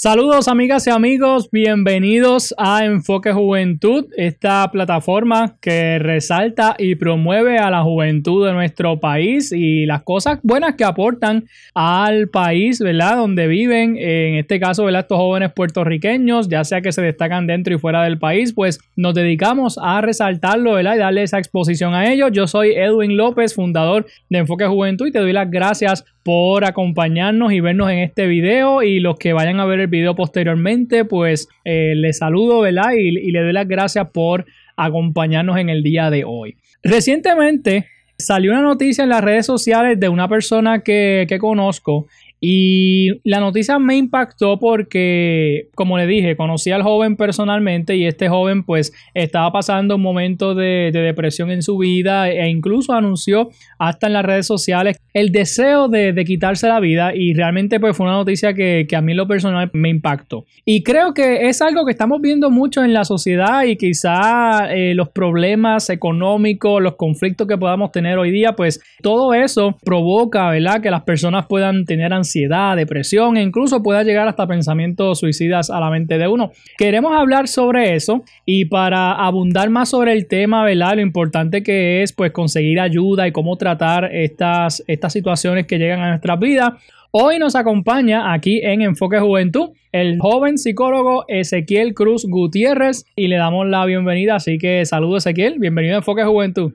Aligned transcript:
Saludos 0.00 0.46
amigas 0.46 0.86
y 0.86 0.90
amigos, 0.90 1.48
bienvenidos 1.50 2.54
a 2.56 2.84
Enfoque 2.84 3.32
Juventud, 3.32 4.04
esta 4.16 4.70
plataforma 4.70 5.56
que 5.60 5.98
resalta 5.98 6.76
y 6.78 6.94
promueve 6.94 7.58
a 7.58 7.68
la 7.68 7.82
juventud 7.82 8.46
de 8.46 8.52
nuestro 8.52 9.00
país 9.00 9.50
y 9.50 9.86
las 9.86 10.04
cosas 10.04 10.38
buenas 10.44 10.76
que 10.76 10.84
aportan 10.84 11.46
al 11.74 12.28
país, 12.28 12.78
¿verdad? 12.78 13.16
Donde 13.16 13.48
viven, 13.48 13.96
en 13.96 14.36
este 14.36 14.60
caso, 14.60 14.84
¿verdad? 14.84 15.00
Estos 15.00 15.18
jóvenes 15.18 15.52
puertorriqueños, 15.52 16.48
ya 16.48 16.62
sea 16.62 16.80
que 16.80 16.92
se 16.92 17.02
destacan 17.02 17.48
dentro 17.48 17.74
y 17.74 17.78
fuera 17.78 18.04
del 18.04 18.20
país, 18.20 18.52
pues 18.52 18.78
nos 18.94 19.14
dedicamos 19.14 19.80
a 19.82 20.00
resaltarlo, 20.00 20.74
¿verdad? 20.74 20.94
Y 20.94 20.98
darle 20.98 21.24
esa 21.24 21.38
exposición 21.38 21.94
a 21.94 22.12
ellos. 22.12 22.30
Yo 22.32 22.46
soy 22.46 22.70
Edwin 22.70 23.16
López, 23.16 23.52
fundador 23.52 24.06
de 24.30 24.38
Enfoque 24.38 24.66
Juventud 24.66 25.08
y 25.08 25.10
te 25.10 25.18
doy 25.18 25.32
las 25.32 25.50
gracias 25.50 26.04
por 26.28 26.66
acompañarnos 26.66 27.54
y 27.54 27.60
vernos 27.60 27.90
en 27.90 28.00
este 28.00 28.26
video 28.26 28.82
y 28.82 29.00
los 29.00 29.16
que 29.16 29.32
vayan 29.32 29.60
a 29.60 29.64
ver 29.64 29.80
el 29.80 29.86
video 29.86 30.14
posteriormente, 30.14 31.06
pues 31.06 31.48
eh, 31.64 31.94
les 31.96 32.18
saludo, 32.18 32.60
¿verdad? 32.60 32.92
Y, 32.94 33.18
y 33.18 33.30
le 33.30 33.40
doy 33.40 33.54
las 33.54 33.66
gracias 33.66 34.10
por 34.10 34.44
acompañarnos 34.76 35.56
en 35.56 35.70
el 35.70 35.82
día 35.82 36.10
de 36.10 36.24
hoy. 36.24 36.58
Recientemente 36.82 37.86
salió 38.18 38.52
una 38.52 38.60
noticia 38.60 39.04
en 39.04 39.08
las 39.08 39.24
redes 39.24 39.46
sociales 39.46 39.98
de 39.98 40.10
una 40.10 40.28
persona 40.28 40.82
que, 40.82 41.24
que 41.26 41.38
conozco 41.38 42.08
y 42.40 43.20
la 43.28 43.40
noticia 43.40 43.78
me 43.78 43.96
impactó 43.96 44.58
porque, 44.60 45.68
como 45.74 45.98
le 45.98 46.06
dije, 46.06 46.36
conocí 46.36 46.70
al 46.70 46.82
joven 46.82 47.16
personalmente 47.16 47.96
y 47.96 48.06
este 48.06 48.28
joven 48.28 48.62
pues 48.62 48.92
estaba 49.14 49.50
pasando 49.50 49.96
un 49.96 50.02
momento 50.02 50.54
de, 50.54 50.90
de, 50.92 51.00
depresión 51.00 51.50
en 51.50 51.62
su 51.62 51.78
vida 51.78 52.30
e 52.30 52.48
incluso 52.48 52.92
anunció 52.92 53.48
hasta 53.78 54.06
en 54.06 54.12
las 54.12 54.24
redes 54.24 54.46
sociales 54.46 55.00
el 55.14 55.32
deseo 55.32 55.88
de, 55.88 56.14
quitarse 56.26 56.68
la 56.68 56.78
vida 56.78 57.12
y 57.14 57.32
realmente 57.34 57.80
pues 57.80 57.96
fue 57.96 58.06
una 58.06 58.16
noticia 58.16 58.52
que, 58.52 58.86
que, 58.88 58.96
a 58.96 59.00
mí 59.00 59.14
lo 59.14 59.26
personal 59.26 59.70
me 59.72 59.88
impactó. 59.88 60.44
Y 60.64 60.82
creo 60.82 61.14
que 61.14 61.48
es 61.48 61.62
algo 61.62 61.84
que 61.86 61.92
estamos 61.92 62.20
viendo 62.20 62.50
mucho 62.50 62.84
en 62.84 62.92
la 62.92 63.04
sociedad 63.04 63.64
y 63.64 63.76
quizá 63.76 64.72
eh, 64.72 64.94
los 64.94 65.08
problemas 65.08 65.90
económicos, 65.90 66.82
los 66.82 66.96
conflictos 66.96 67.46
que 67.48 67.56
podamos 67.56 67.90
tener 67.92 68.18
hoy 68.18 68.30
día, 68.30 68.52
pues 68.52 68.80
todo 69.02 69.32
eso 69.32 69.76
provoca, 69.84 70.50
¿verdad? 70.50 70.82
Que 70.82 70.90
las 70.90 71.02
personas 71.02 71.46
puedan 71.46 71.84
tener 71.84 72.12
ansiedad 72.12 72.27
ansiedad, 72.28 72.76
depresión 72.76 73.36
e 73.38 73.42
incluso 73.42 73.82
pueda 73.82 74.02
llegar 74.02 74.28
hasta 74.28 74.46
pensamientos 74.46 75.18
suicidas 75.18 75.70
a 75.70 75.80
la 75.80 75.90
mente 75.90 76.18
de 76.18 76.28
uno. 76.28 76.52
Queremos 76.76 77.12
hablar 77.18 77.48
sobre 77.48 77.94
eso 77.94 78.22
y 78.44 78.66
para 78.66 79.12
abundar 79.12 79.70
más 79.70 79.88
sobre 79.88 80.12
el 80.12 80.26
tema, 80.28 80.62
¿verdad? 80.64 80.96
Lo 80.96 81.00
importante 81.00 81.62
que 81.62 82.02
es 82.02 82.12
pues 82.12 82.32
conseguir 82.32 82.80
ayuda 82.80 83.26
y 83.26 83.32
cómo 83.32 83.56
tratar 83.56 84.14
estas, 84.14 84.84
estas 84.86 85.12
situaciones 85.12 85.66
que 85.66 85.78
llegan 85.78 86.00
a 86.00 86.10
nuestras 86.10 86.38
vidas. 86.38 86.72
Hoy 87.10 87.38
nos 87.38 87.56
acompaña 87.56 88.34
aquí 88.34 88.60
en 88.62 88.82
Enfoque 88.82 89.18
Juventud 89.18 89.70
el 89.92 90.18
joven 90.18 90.58
psicólogo 90.58 91.24
Ezequiel 91.28 91.94
Cruz 91.94 92.26
Gutiérrez 92.28 93.06
y 93.16 93.28
le 93.28 93.36
damos 93.36 93.66
la 93.66 93.86
bienvenida. 93.86 94.34
Así 94.34 94.58
que 94.58 94.84
saludos 94.84 95.24
Ezequiel, 95.24 95.58
bienvenido 95.58 95.94
a 95.94 95.98
Enfoque 95.98 96.24
Juventud. 96.24 96.74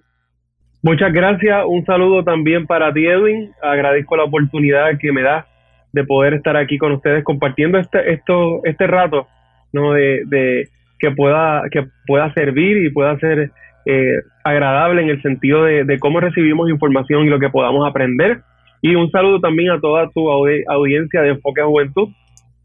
Muchas 0.84 1.14
gracias, 1.14 1.64
un 1.66 1.86
saludo 1.86 2.26
también 2.26 2.68
para 2.68 2.92
ti 2.94 3.06
Edwin, 3.06 3.52
agradezco 3.62 4.18
la 4.18 4.26
oportunidad 4.26 4.98
que 5.00 5.14
me 5.14 5.22
das 5.22 5.46
de 5.94 6.04
poder 6.04 6.34
estar 6.34 6.58
aquí 6.58 6.78
con 6.78 6.92
ustedes 6.92 7.24
compartiendo 7.24 7.78
este, 7.78 8.12
esto, 8.12 8.60
este 8.66 8.86
rato, 8.86 9.28
¿no? 9.72 9.94
De, 9.94 10.68
que 11.00 11.12
pueda, 11.12 11.64
que 11.72 11.86
pueda 12.06 12.34
servir 12.34 12.84
y 12.84 12.90
pueda 12.90 13.18
ser 13.20 13.52
eh, 13.86 14.18
agradable 14.44 15.04
en 15.04 15.10
el 15.10 15.22
sentido 15.22 15.64
de, 15.64 16.00
cómo 16.00 16.20
recibimos 16.20 16.70
información 16.70 17.26
y 17.26 17.30
lo 17.30 17.40
que 17.40 17.50
podamos 17.50 17.88
aprender. 17.88 18.42
Y 18.82 18.96
un 18.96 19.10
saludo 19.10 19.40
también 19.40 19.72
a 19.72 19.80
toda 19.80 20.10
tu 20.10 20.30
audiencia 20.30 21.22
de 21.22 21.30
Enfoque 21.30 21.62
a 21.62 21.66
Juventud. 21.66 22.10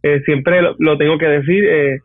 Eh, 0.03 0.23
siempre 0.25 0.61
lo, 0.61 0.75
lo, 0.81 0.99
tengo 0.99 1.19
que 1.19 1.27
decir, 1.27 1.65
eh, 1.65 2.01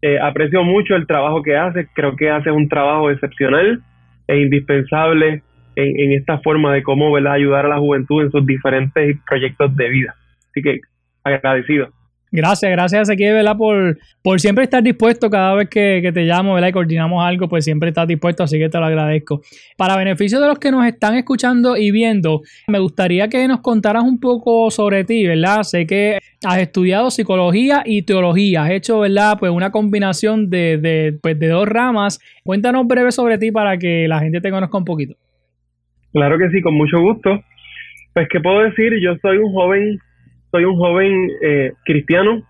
eh, 0.00 0.18
aprecio 0.18 0.62
mucho 0.62 0.96
el 0.96 1.06
trabajo 1.06 1.42
que 1.42 1.56
haces, 1.56 1.88
creo 1.94 2.16
que 2.16 2.30
haces 2.30 2.52
un 2.52 2.68
trabajo 2.70 3.10
excepcional 3.10 3.82
e 4.28 4.40
indispensable 4.40 5.42
en, 5.78 6.00
en 6.00 6.12
esta 6.12 6.38
forma 6.38 6.74
de 6.74 6.82
cómo 6.82 7.12
¿verdad? 7.12 7.34
ayudar 7.34 7.66
a 7.66 7.68
la 7.68 7.78
juventud 7.78 8.22
en 8.22 8.30
sus 8.30 8.44
diferentes 8.44 9.16
proyectos 9.28 9.74
de 9.76 9.88
vida. 9.88 10.14
Así 10.50 10.62
que 10.62 10.80
agradecido. 11.24 11.88
Gracias, 12.30 12.70
gracias 12.70 13.08
Ezequiel, 13.08 13.34
¿verdad? 13.34 13.56
Por, 13.56 13.98
por 14.22 14.38
siempre 14.38 14.64
estar 14.64 14.82
dispuesto 14.82 15.30
cada 15.30 15.54
vez 15.54 15.70
que, 15.70 16.00
que, 16.02 16.12
te 16.12 16.24
llamo, 16.24 16.52
¿verdad? 16.52 16.68
Y 16.68 16.72
coordinamos 16.72 17.24
algo, 17.24 17.48
pues 17.48 17.64
siempre 17.64 17.88
estás 17.88 18.06
dispuesto, 18.06 18.42
así 18.42 18.58
que 18.58 18.68
te 18.68 18.78
lo 18.78 18.84
agradezco. 18.84 19.40
Para 19.78 19.96
beneficio 19.96 20.38
de 20.38 20.46
los 20.46 20.58
que 20.58 20.70
nos 20.70 20.86
están 20.86 21.14
escuchando 21.14 21.78
y 21.78 21.90
viendo, 21.90 22.42
me 22.66 22.80
gustaría 22.80 23.28
que 23.28 23.48
nos 23.48 23.60
contaras 23.60 24.02
un 24.02 24.20
poco 24.20 24.70
sobre 24.70 25.04
ti, 25.04 25.26
¿verdad? 25.26 25.62
Sé 25.62 25.86
que 25.86 26.18
has 26.44 26.58
estudiado 26.58 27.10
psicología 27.10 27.82
y 27.86 28.02
teología, 28.02 28.64
has 28.64 28.72
hecho, 28.72 29.00
¿verdad? 29.00 29.38
Pues 29.40 29.50
una 29.50 29.70
combinación 29.70 30.50
de, 30.50 30.76
de, 30.76 31.18
pues, 31.22 31.38
de 31.38 31.48
dos 31.48 31.66
ramas. 31.66 32.20
Cuéntanos 32.44 32.86
breve 32.86 33.10
sobre 33.10 33.38
ti 33.38 33.52
para 33.52 33.78
que 33.78 34.06
la 34.06 34.20
gente 34.20 34.42
te 34.42 34.50
conozca 34.50 34.76
un 34.76 34.84
poquito. 34.84 35.16
Claro 36.18 36.36
que 36.36 36.50
sí, 36.50 36.60
con 36.62 36.74
mucho 36.74 36.98
gusto. 36.98 37.44
Pues, 38.12 38.28
¿qué 38.28 38.40
puedo 38.40 38.58
decir? 38.62 38.92
Yo 39.00 39.14
soy 39.22 39.38
un 39.38 39.52
joven 39.52 40.00
soy 40.50 40.64
un 40.64 40.76
joven 40.76 41.30
eh, 41.40 41.72
cristiano 41.84 42.42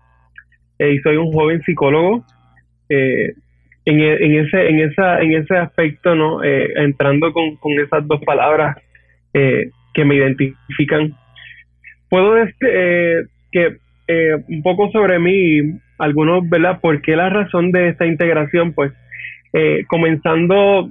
eh, 0.79 0.93
y 0.93 0.97
soy 1.01 1.17
un 1.17 1.31
joven 1.31 1.61
psicólogo. 1.61 2.25
Eh, 2.89 3.33
en, 3.85 3.99
en, 3.99 4.39
ese 4.43 4.69
en 4.69 4.79
esa 4.79 5.21
en 5.21 5.33
ese 5.33 5.55
aspecto 5.55 6.15
no 6.15 6.43
entrando 6.43 7.31
con, 7.31 7.57
con, 7.57 7.73
esas 7.73 8.07
dos 8.07 8.21
palabras 8.25 8.75
que 9.31 10.05
me 10.05 10.15
identifican 10.15 11.13
puedo 12.09 12.33
decir 12.33 13.29
que 13.51 13.77
un 14.47 14.63
poco 14.63 14.91
sobre 14.91 15.19
mí 15.19 15.79
algunos 15.99 16.49
verdad 16.49 16.79
por 16.81 17.01
qué 17.01 17.15
la 17.15 17.29
razón 17.29 17.71
de 17.71 17.89
esta 17.89 18.07
integración 18.07 18.73
pues 18.73 18.91
comenzando 19.87 20.89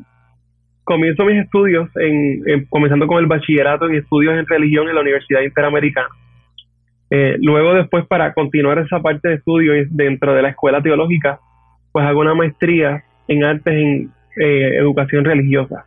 comienzo 0.88 1.26
mis 1.26 1.44
estudios 1.44 1.88
en, 1.96 2.42
en, 2.46 2.64
comenzando 2.64 3.06
con 3.06 3.18
el 3.18 3.26
bachillerato 3.26 3.86
en 3.86 3.96
estudios 3.96 4.38
en 4.38 4.46
religión 4.46 4.88
en 4.88 4.94
la 4.94 5.02
Universidad 5.02 5.42
Interamericana 5.42 6.08
eh, 7.10 7.36
luego 7.40 7.74
después 7.74 8.06
para 8.06 8.34
continuar 8.34 8.78
esa 8.78 9.00
parte 9.00 9.28
de 9.28 9.34
estudio 9.36 9.72
dentro 9.90 10.34
de 10.34 10.42
la 10.42 10.50
escuela 10.50 10.82
teológica, 10.82 11.40
pues 11.92 12.04
hago 12.04 12.20
una 12.20 12.34
maestría 12.34 13.04
en 13.28 13.44
artes 13.44 13.74
en 13.74 14.10
eh, 14.36 14.76
educación 14.76 15.24
religiosa. 15.24 15.86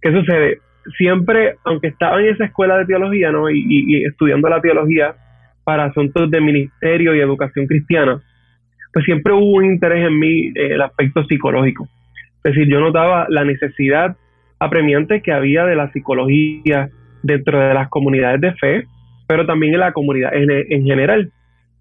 ¿Qué 0.00 0.12
sucede? 0.12 0.58
Siempre, 0.96 1.56
aunque 1.64 1.88
estaba 1.88 2.20
en 2.20 2.28
esa 2.28 2.44
escuela 2.44 2.78
de 2.78 2.86
teología, 2.86 3.32
¿no? 3.32 3.50
Y, 3.50 3.58
y, 3.58 3.96
y 3.96 4.04
estudiando 4.04 4.48
la 4.48 4.60
teología 4.60 5.16
para 5.64 5.86
asuntos 5.86 6.30
de 6.30 6.40
ministerio 6.40 7.14
y 7.14 7.20
educación 7.20 7.66
cristiana, 7.66 8.20
pues 8.92 9.04
siempre 9.04 9.32
hubo 9.32 9.56
un 9.56 9.64
interés 9.64 10.06
en 10.06 10.18
mí 10.18 10.46
eh, 10.48 10.74
el 10.74 10.80
aspecto 10.80 11.24
psicológico. 11.24 11.88
Es 12.44 12.54
decir, 12.54 12.68
yo 12.68 12.78
notaba 12.78 13.26
la 13.28 13.44
necesidad 13.44 14.16
apremiante 14.58 15.22
que 15.22 15.32
había 15.32 15.64
de 15.64 15.76
la 15.76 15.90
psicología 15.92 16.88
dentro 17.22 17.58
de 17.58 17.74
las 17.74 17.88
comunidades 17.88 18.40
de 18.40 18.52
fe, 18.54 18.84
pero 19.26 19.46
también 19.46 19.74
en 19.74 19.80
la 19.80 19.92
comunidad 19.92 20.34
en, 20.34 20.50
en 20.50 20.84
general. 20.84 21.30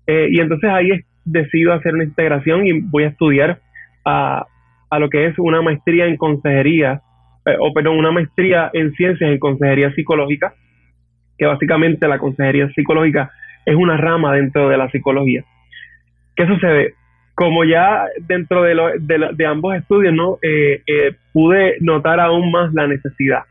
Eh, 0.08 0.28
y 0.32 0.40
entonces 0.40 0.70
ahí 0.70 0.90
decido 1.24 1.74
hacer 1.74 1.94
una 1.94 2.04
integración 2.04 2.66
y 2.66 2.80
voy 2.80 3.04
a 3.04 3.10
estudiar 3.10 3.60
a, 4.04 4.46
a 4.90 5.00
lo 5.00 5.10
que 5.10 5.26
es 5.26 5.38
una 5.38 5.62
maestría 5.62 6.06
en 6.06 6.18
consejería, 6.18 7.02
eh, 7.46 7.56
o 7.60 7.74
perdón, 7.74 7.98
una 7.98 8.12
maestría 8.12 8.70
en 8.74 8.94
ciencias 8.94 9.32
en 9.32 9.40
consejería 9.40 9.94
psicológica, 9.94 10.54
que 11.38 11.46
básicamente 11.46 12.08
la 12.08 12.20
consejería 12.20 12.70
psicológica 12.70 13.32
es 13.66 13.76
una 13.76 13.98
rama 13.98 14.34
dentro 14.34 14.70
de 14.70 14.78
la 14.78 14.90
psicología. 14.90 15.44
¿Qué 16.36 16.46
sucede? 16.48 16.94
Como 17.36 17.66
ya 17.66 18.06
dentro 18.28 18.64
de, 18.64 18.76
de, 19.00 19.30
de 19.34 19.46
ambos 19.46 19.76
estudios, 19.76 20.14
¿no? 20.14 20.38
Eh, 20.42 20.82
eh, 20.88 21.16
pude 21.34 21.76
notar 21.82 22.20
aún 22.20 22.52
más 22.52 22.74
la 22.74 22.88
necesidad 22.88 23.44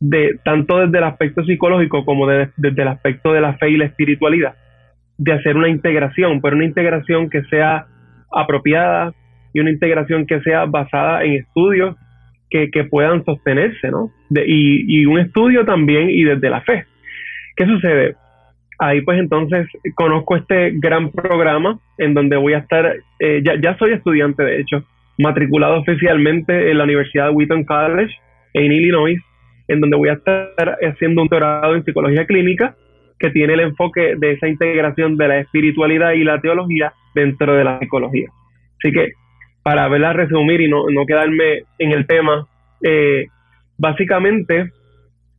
de 0.00 0.38
tanto 0.44 0.78
desde 0.78 0.98
el 0.98 1.04
aspecto 1.04 1.44
psicológico 1.44 2.04
como 2.04 2.26
de, 2.26 2.50
desde 2.56 2.82
el 2.82 2.88
aspecto 2.88 3.32
de 3.32 3.40
la 3.40 3.54
fe 3.54 3.70
y 3.70 3.76
la 3.76 3.86
espiritualidad, 3.86 4.54
de 5.18 5.32
hacer 5.32 5.56
una 5.56 5.68
integración, 5.68 6.40
pero 6.40 6.56
una 6.56 6.66
integración 6.66 7.30
que 7.30 7.42
sea 7.44 7.86
apropiada 8.30 9.14
y 9.52 9.60
una 9.60 9.70
integración 9.70 10.26
que 10.26 10.40
sea 10.40 10.66
basada 10.66 11.24
en 11.24 11.34
estudios 11.34 11.96
que, 12.50 12.84
puedan 12.90 13.22
sostenerse, 13.24 13.90
¿no? 13.90 14.10
y, 14.30 15.00
y 15.00 15.04
un 15.04 15.18
estudio 15.18 15.66
también 15.66 16.08
y 16.08 16.24
desde 16.24 16.48
la 16.48 16.62
fe. 16.62 16.86
¿Qué 17.54 17.66
sucede? 17.66 18.16
Ahí 18.78 19.00
pues 19.00 19.18
entonces 19.18 19.66
conozco 19.94 20.36
este 20.36 20.72
gran 20.74 21.10
programa 21.10 21.78
en 21.98 22.14
donde 22.14 22.36
voy 22.36 22.52
a 22.52 22.58
estar, 22.58 22.94
eh, 23.18 23.42
ya, 23.44 23.54
ya 23.60 23.76
soy 23.78 23.92
estudiante 23.92 24.42
de 24.42 24.60
hecho, 24.60 24.84
matriculado 25.18 25.80
oficialmente 25.80 26.70
en 26.70 26.78
la 26.78 26.84
Universidad 26.84 27.28
de 27.28 27.30
Wheaton 27.30 27.64
College 27.64 28.14
en 28.52 28.72
Illinois, 28.72 29.18
en 29.68 29.80
donde 29.80 29.96
voy 29.96 30.10
a 30.10 30.14
estar 30.14 30.78
haciendo 30.82 31.22
un 31.22 31.28
doctorado 31.28 31.74
en 31.74 31.84
psicología 31.84 32.26
clínica 32.26 32.74
que 33.18 33.30
tiene 33.30 33.54
el 33.54 33.60
enfoque 33.60 34.14
de 34.16 34.32
esa 34.32 34.48
integración 34.48 35.16
de 35.16 35.28
la 35.28 35.38
espiritualidad 35.38 36.12
y 36.12 36.24
la 36.24 36.40
teología 36.40 36.92
dentro 37.14 37.54
de 37.54 37.64
la 37.64 37.78
psicología. 37.78 38.28
Así 38.78 38.92
que, 38.92 39.12
para 39.62 39.88
verla 39.88 40.12
resumir 40.12 40.60
y 40.60 40.68
no, 40.68 40.84
quedarme 41.06 41.62
en 41.78 41.92
el 41.92 42.06
tema, 42.06 42.46
eh, 42.82 43.26
básicamente 43.78 44.70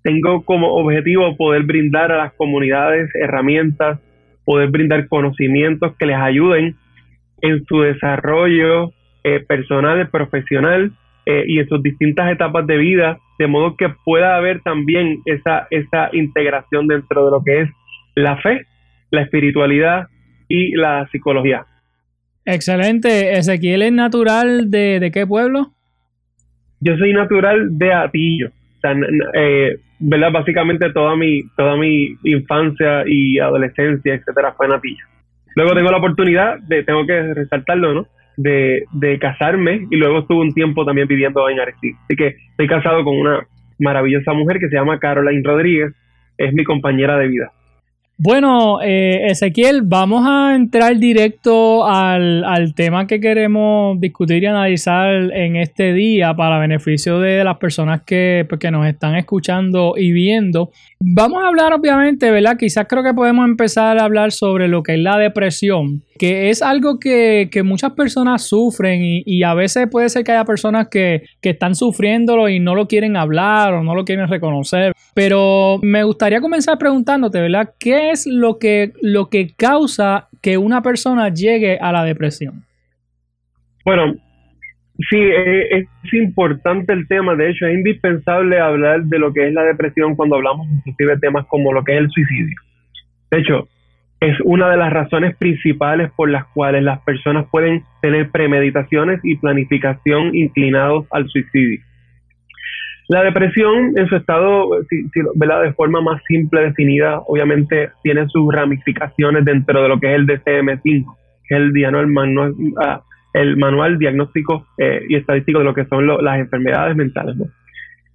tengo 0.07 0.41
como 0.45 0.73
objetivo 0.75 1.35
poder 1.35 1.63
brindar 1.63 2.13
a 2.13 2.17
las 2.17 2.33
comunidades 2.35 3.13
herramientas, 3.13 3.99
poder 4.45 4.69
brindar 4.69 5.09
conocimientos 5.09 5.97
que 5.97 6.05
les 6.05 6.15
ayuden 6.15 6.77
en 7.41 7.65
su 7.65 7.81
desarrollo 7.81 8.93
eh, 9.25 9.41
personal, 9.45 10.07
profesional 10.09 10.93
eh, 11.25 11.43
y 11.45 11.59
en 11.59 11.67
sus 11.67 11.83
distintas 11.83 12.31
etapas 12.31 12.65
de 12.67 12.77
vida, 12.77 13.19
de 13.37 13.47
modo 13.47 13.75
que 13.75 13.89
pueda 14.05 14.37
haber 14.37 14.61
también 14.61 15.19
esa, 15.25 15.67
esa 15.71 16.09
integración 16.13 16.87
dentro 16.87 17.25
de 17.25 17.31
lo 17.31 17.43
que 17.43 17.61
es 17.63 17.69
la 18.15 18.37
fe, 18.37 18.61
la 19.11 19.23
espiritualidad 19.23 20.07
y 20.47 20.73
la 20.77 21.05
psicología. 21.11 21.65
Excelente. 22.45 23.33
Ezequiel 23.33 23.81
es 23.81 23.91
natural 23.91 24.71
de, 24.71 25.01
de 25.01 25.11
qué 25.11 25.27
pueblo? 25.27 25.73
Yo 26.79 26.95
soy 26.95 27.11
natural 27.11 27.77
de 27.77 27.91
Atillo. 27.91 28.51
Eh, 29.33 29.77
¿verdad? 29.99 30.31
Básicamente 30.31 30.91
toda 30.91 31.15
mi, 31.15 31.43
toda 31.55 31.75
mi 31.75 32.15
infancia 32.23 33.03
y 33.05 33.39
adolescencia, 33.39 34.15
etcétera, 34.15 34.53
fue 34.53 34.67
en 34.67 34.73
Atillo. 34.73 35.05
Luego 35.55 35.73
tengo 35.73 35.91
la 35.91 35.97
oportunidad 35.97 36.59
de, 36.59 36.83
tengo 36.83 37.05
que 37.05 37.33
resaltarlo, 37.33 37.93
¿no? 37.93 38.07
de, 38.37 38.85
de 38.93 39.19
casarme 39.19 39.87
y 39.89 39.97
luego 39.97 40.19
estuve 40.19 40.41
un 40.41 40.53
tiempo 40.53 40.85
también 40.85 41.07
viviendo 41.07 41.49
en 41.49 41.59
Arecibo. 41.59 41.97
Así 42.05 42.15
que 42.15 42.35
estoy 42.51 42.67
casado 42.67 43.03
con 43.03 43.17
una 43.17 43.45
maravillosa 43.79 44.33
mujer 44.33 44.59
que 44.59 44.69
se 44.69 44.75
llama 44.75 44.99
Caroline 44.99 45.41
Rodríguez, 45.43 45.93
es 46.37 46.53
mi 46.53 46.63
compañera 46.63 47.17
de 47.17 47.27
vida. 47.27 47.51
Bueno, 48.19 48.81
eh, 48.81 49.27
Ezequiel, 49.29 49.83
vamos 49.83 50.25
a 50.27 50.55
entrar 50.55 50.97
directo 50.97 51.85
al, 51.85 52.43
al, 52.45 52.73
tema 52.73 53.05
que 53.05 53.19
queremos 53.19 54.01
discutir 54.01 54.41
y 54.41 54.47
analizar 54.47 55.31
en 55.35 55.55
este 55.55 55.93
día 55.93 56.33
para 56.33 56.57
beneficio 56.57 57.19
de 57.19 57.43
las 57.43 57.57
personas 57.57 58.01
que, 58.01 58.43
pues, 58.49 58.59
que 58.59 58.71
nos 58.71 58.87
están 58.87 59.15
escuchando 59.15 59.93
y 59.95 60.13
viendo. 60.13 60.71
Vamos 60.99 61.43
a 61.43 61.47
hablar, 61.49 61.73
obviamente, 61.73 62.31
¿verdad? 62.31 62.57
Quizás 62.57 62.87
creo 62.89 63.03
que 63.03 63.13
podemos 63.13 63.45
empezar 63.47 63.99
a 63.99 64.05
hablar 64.05 64.31
sobre 64.31 64.67
lo 64.67 64.81
que 64.81 64.95
es 64.95 64.99
la 64.99 65.19
depresión, 65.19 66.01
que 66.17 66.49
es 66.49 66.63
algo 66.63 66.99
que, 66.99 67.49
que 67.51 67.61
muchas 67.61 67.91
personas 67.91 68.41
sufren 68.41 69.03
y, 69.03 69.21
y, 69.27 69.43
a 69.43 69.53
veces 69.53 69.87
puede 69.91 70.09
ser 70.09 70.23
que 70.23 70.31
haya 70.31 70.43
personas 70.43 70.87
que, 70.89 71.21
que 71.39 71.51
están 71.51 71.75
sufriéndolo 71.75 72.49
y 72.49 72.59
no 72.59 72.73
lo 72.73 72.87
quieren 72.87 73.15
hablar 73.15 73.75
o 73.75 73.83
no 73.83 73.93
lo 73.93 74.05
quieren 74.05 74.27
reconocer. 74.27 74.93
Pero 75.13 75.77
me 75.83 76.03
gustaría 76.03 76.41
comenzar 76.41 76.79
preguntándote, 76.79 77.41
¿verdad? 77.41 77.73
¿Qué 77.79 78.06
es 78.11 78.27
lo 78.27 78.59
que, 78.59 78.93
lo 79.01 79.29
que 79.29 79.53
causa 79.55 80.27
que 80.41 80.57
una 80.57 80.81
persona 80.81 81.29
llegue 81.29 81.77
a 81.79 81.91
la 81.91 82.03
depresión? 82.03 82.63
Bueno, 83.85 84.15
sí, 85.09 85.17
eh, 85.17 85.79
es, 85.79 86.13
importante 86.13 86.93
el 86.93 87.07
tema. 87.07 87.35
De 87.35 87.49
hecho, 87.49 87.65
es 87.65 87.75
indispensable 87.75 88.59
hablar 88.59 89.03
de 89.03 89.19
lo 89.19 89.33
que 89.33 89.47
es 89.47 89.53
la 89.53 89.63
depresión 89.63 90.15
cuando 90.15 90.35
hablamos 90.35 90.67
inclusive 90.67 91.15
de 91.15 91.19
temas 91.19 91.45
como 91.47 91.73
lo 91.73 91.83
que 91.83 91.93
es 91.93 91.99
el 91.99 92.09
suicidio. 92.09 92.55
De 93.31 93.39
hecho, 93.39 93.67
es 94.19 94.35
una 94.43 94.69
de 94.69 94.77
las 94.77 94.91
razones 94.91 95.35
principales 95.37 96.11
por 96.15 96.29
las 96.29 96.45
cuales 96.47 96.83
las 96.83 96.99
personas 97.01 97.45
pueden 97.51 97.83
tener 98.01 98.31
premeditaciones 98.31 99.19
y 99.23 99.37
planificación 99.37 100.35
inclinados 100.35 101.05
al 101.11 101.27
suicidio. 101.27 101.81
La 103.09 103.23
depresión 103.23 103.97
en 103.97 104.07
su 104.09 104.17
estado, 104.17 104.69
si, 104.89 105.03
de 105.13 105.73
forma 105.73 106.01
más 106.01 106.21
simple 106.27 106.61
definida, 106.61 107.19
obviamente 107.19 107.89
tiene 108.03 108.27
sus 108.27 108.53
ramificaciones 108.53 109.45
dentro 109.45 109.81
de 109.81 109.87
lo 109.87 109.99
que 109.99 110.13
es 110.13 110.15
el 110.15 110.27
DCM5, 110.27 111.15
que 111.47 111.55
es 111.55 111.61
el, 111.61 111.71
el, 111.75 112.07
manual, 112.07 112.53
ah, 112.83 113.01
el 113.33 113.55
manual 113.55 113.97
diagnóstico 113.97 114.67
eh, 114.77 115.03
y 115.07 115.15
estadístico 115.15 115.59
de 115.59 115.65
lo 115.65 115.73
que 115.73 115.85
son 115.85 116.05
las 116.05 116.39
enfermedades 116.39 116.97
mentales. 116.97 117.37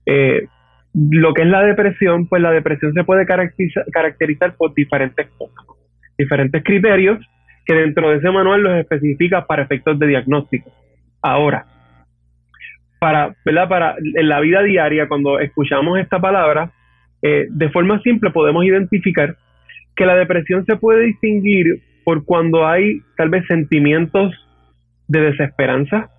Eh, 0.05 0.47
lo 0.95 1.33
que 1.33 1.43
es 1.43 1.49
la 1.49 1.63
depresión, 1.63 2.29
pues 2.29 2.43
la 2.43 2.51
depresión 2.51 2.93
se 2.93 3.05
puede 3.05 3.25
caracterizar, 3.25 3.87
caracterizar 3.91 4.57
por 4.57 4.75
diferentes 4.75 5.27
cosas, 5.39 5.65
diferentes 6.19 6.63
criterios 6.63 7.19
que 7.65 7.75
dentro 7.75 8.11
de 8.11 8.19
ese 8.19 8.31
manual 8.31 8.63
los 8.63 8.77
especifica 8.77 9.47
para 9.47 9.63
efectos 9.63 9.99
de 9.99 10.09
diagnóstico. 10.09 10.71
Ahora, 11.23 11.65
para, 13.03 13.35
¿verdad? 13.45 13.69
para 13.69 13.97
en 13.99 14.29
la 14.29 14.39
vida 14.39 14.63
diaria, 14.63 15.09
cuando 15.09 15.41
escuchamos 15.41 15.99
esta 15.99 16.21
palabra, 16.21 16.71
eh, 17.21 17.49
de 17.51 17.69
forma 17.71 18.01
simple 18.03 18.31
podemos 18.31 18.65
identificar 18.65 19.35
que 19.97 20.07
la 20.07 20.15
depresión 20.15 20.65
se 20.67 20.77
puede 20.77 21.07
distinguir 21.07 21.83
por 22.05 22.25
cuando 22.25 22.65
hay 22.65 23.01
tal 23.17 23.29
vez 23.29 23.45
sentimientos 23.49 24.33
de 25.09 25.21
desesperanza, 25.21 26.11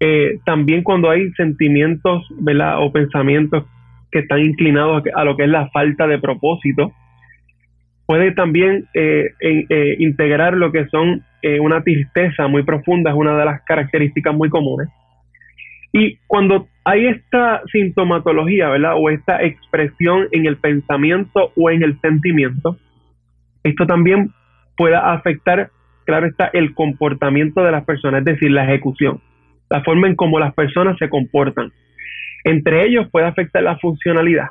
eh, 0.00 0.40
también 0.44 0.82
cuando 0.82 1.10
hay 1.10 1.30
sentimientos 1.34 2.26
¿verdad? 2.40 2.82
o 2.82 2.90
pensamientos 2.90 3.66
que 4.10 4.18
están 4.18 4.40
inclinados 4.40 5.04
a 5.14 5.22
lo 5.22 5.36
que 5.36 5.44
es 5.44 5.48
la 5.48 5.70
falta 5.70 6.08
de 6.08 6.18
propósito, 6.18 6.90
puede 8.06 8.32
también 8.32 8.88
eh, 8.94 9.28
integrar 10.00 10.54
lo 10.54 10.72
que 10.72 10.88
son 10.88 11.22
una 11.60 11.84
tristeza 11.84 12.48
muy 12.48 12.64
profunda, 12.64 13.12
es 13.12 13.16
una 13.16 13.38
de 13.38 13.44
las 13.44 13.62
características 13.62 14.34
muy 14.34 14.48
comunes 14.50 14.88
y 15.92 16.18
cuando 16.26 16.68
hay 16.84 17.06
esta 17.06 17.62
sintomatología, 17.72 18.68
¿verdad? 18.68 18.94
O 18.96 19.10
esta 19.10 19.42
expresión 19.42 20.28
en 20.30 20.46
el 20.46 20.56
pensamiento 20.56 21.52
o 21.56 21.70
en 21.70 21.82
el 21.82 22.00
sentimiento, 22.00 22.76
esto 23.64 23.86
también 23.86 24.32
puede 24.76 24.94
afectar, 24.94 25.70
claro 26.04 26.26
está, 26.26 26.48
el 26.52 26.74
comportamiento 26.74 27.62
de 27.62 27.72
las 27.72 27.84
personas, 27.84 28.20
es 28.20 28.24
decir, 28.26 28.50
la 28.50 28.64
ejecución, 28.64 29.20
la 29.68 29.82
forma 29.82 30.06
en 30.06 30.14
cómo 30.14 30.38
las 30.38 30.54
personas 30.54 30.96
se 30.98 31.08
comportan. 31.08 31.72
Entre 32.44 32.86
ellos 32.86 33.08
puede 33.10 33.26
afectar 33.26 33.62
la 33.62 33.76
funcionalidad, 33.78 34.48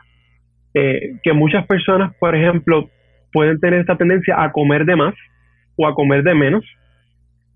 eh, 0.73 1.15
que 1.23 1.33
muchas 1.33 1.65
personas, 1.65 2.13
por 2.19 2.35
ejemplo, 2.35 2.89
pueden 3.31 3.59
tener 3.59 3.79
esta 3.79 3.95
tendencia 3.95 4.43
a 4.43 4.51
comer 4.51 4.85
de 4.85 4.95
más 4.95 5.15
o 5.77 5.87
a 5.87 5.95
comer 5.95 6.23
de 6.23 6.35
menos. 6.35 6.65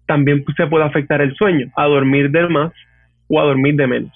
También 0.08 0.44
se 0.56 0.68
puede 0.68 0.86
afectar 0.86 1.22
el 1.22 1.36
sueño, 1.36 1.68
a 1.76 1.86
dormir 1.86 2.32
de 2.32 2.48
más 2.48 2.72
a 3.40 3.46
dormir 3.46 3.76
de 3.76 3.88
menos, 3.88 4.12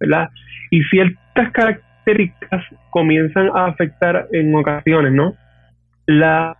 ¿verdad? 0.00 0.28
Y 0.70 0.82
ciertas 0.84 1.50
características 1.52 2.64
comienzan 2.90 3.50
a 3.54 3.66
afectar 3.66 4.26
en 4.32 4.54
ocasiones, 4.54 5.12
¿no? 5.12 5.34
La 6.06 6.56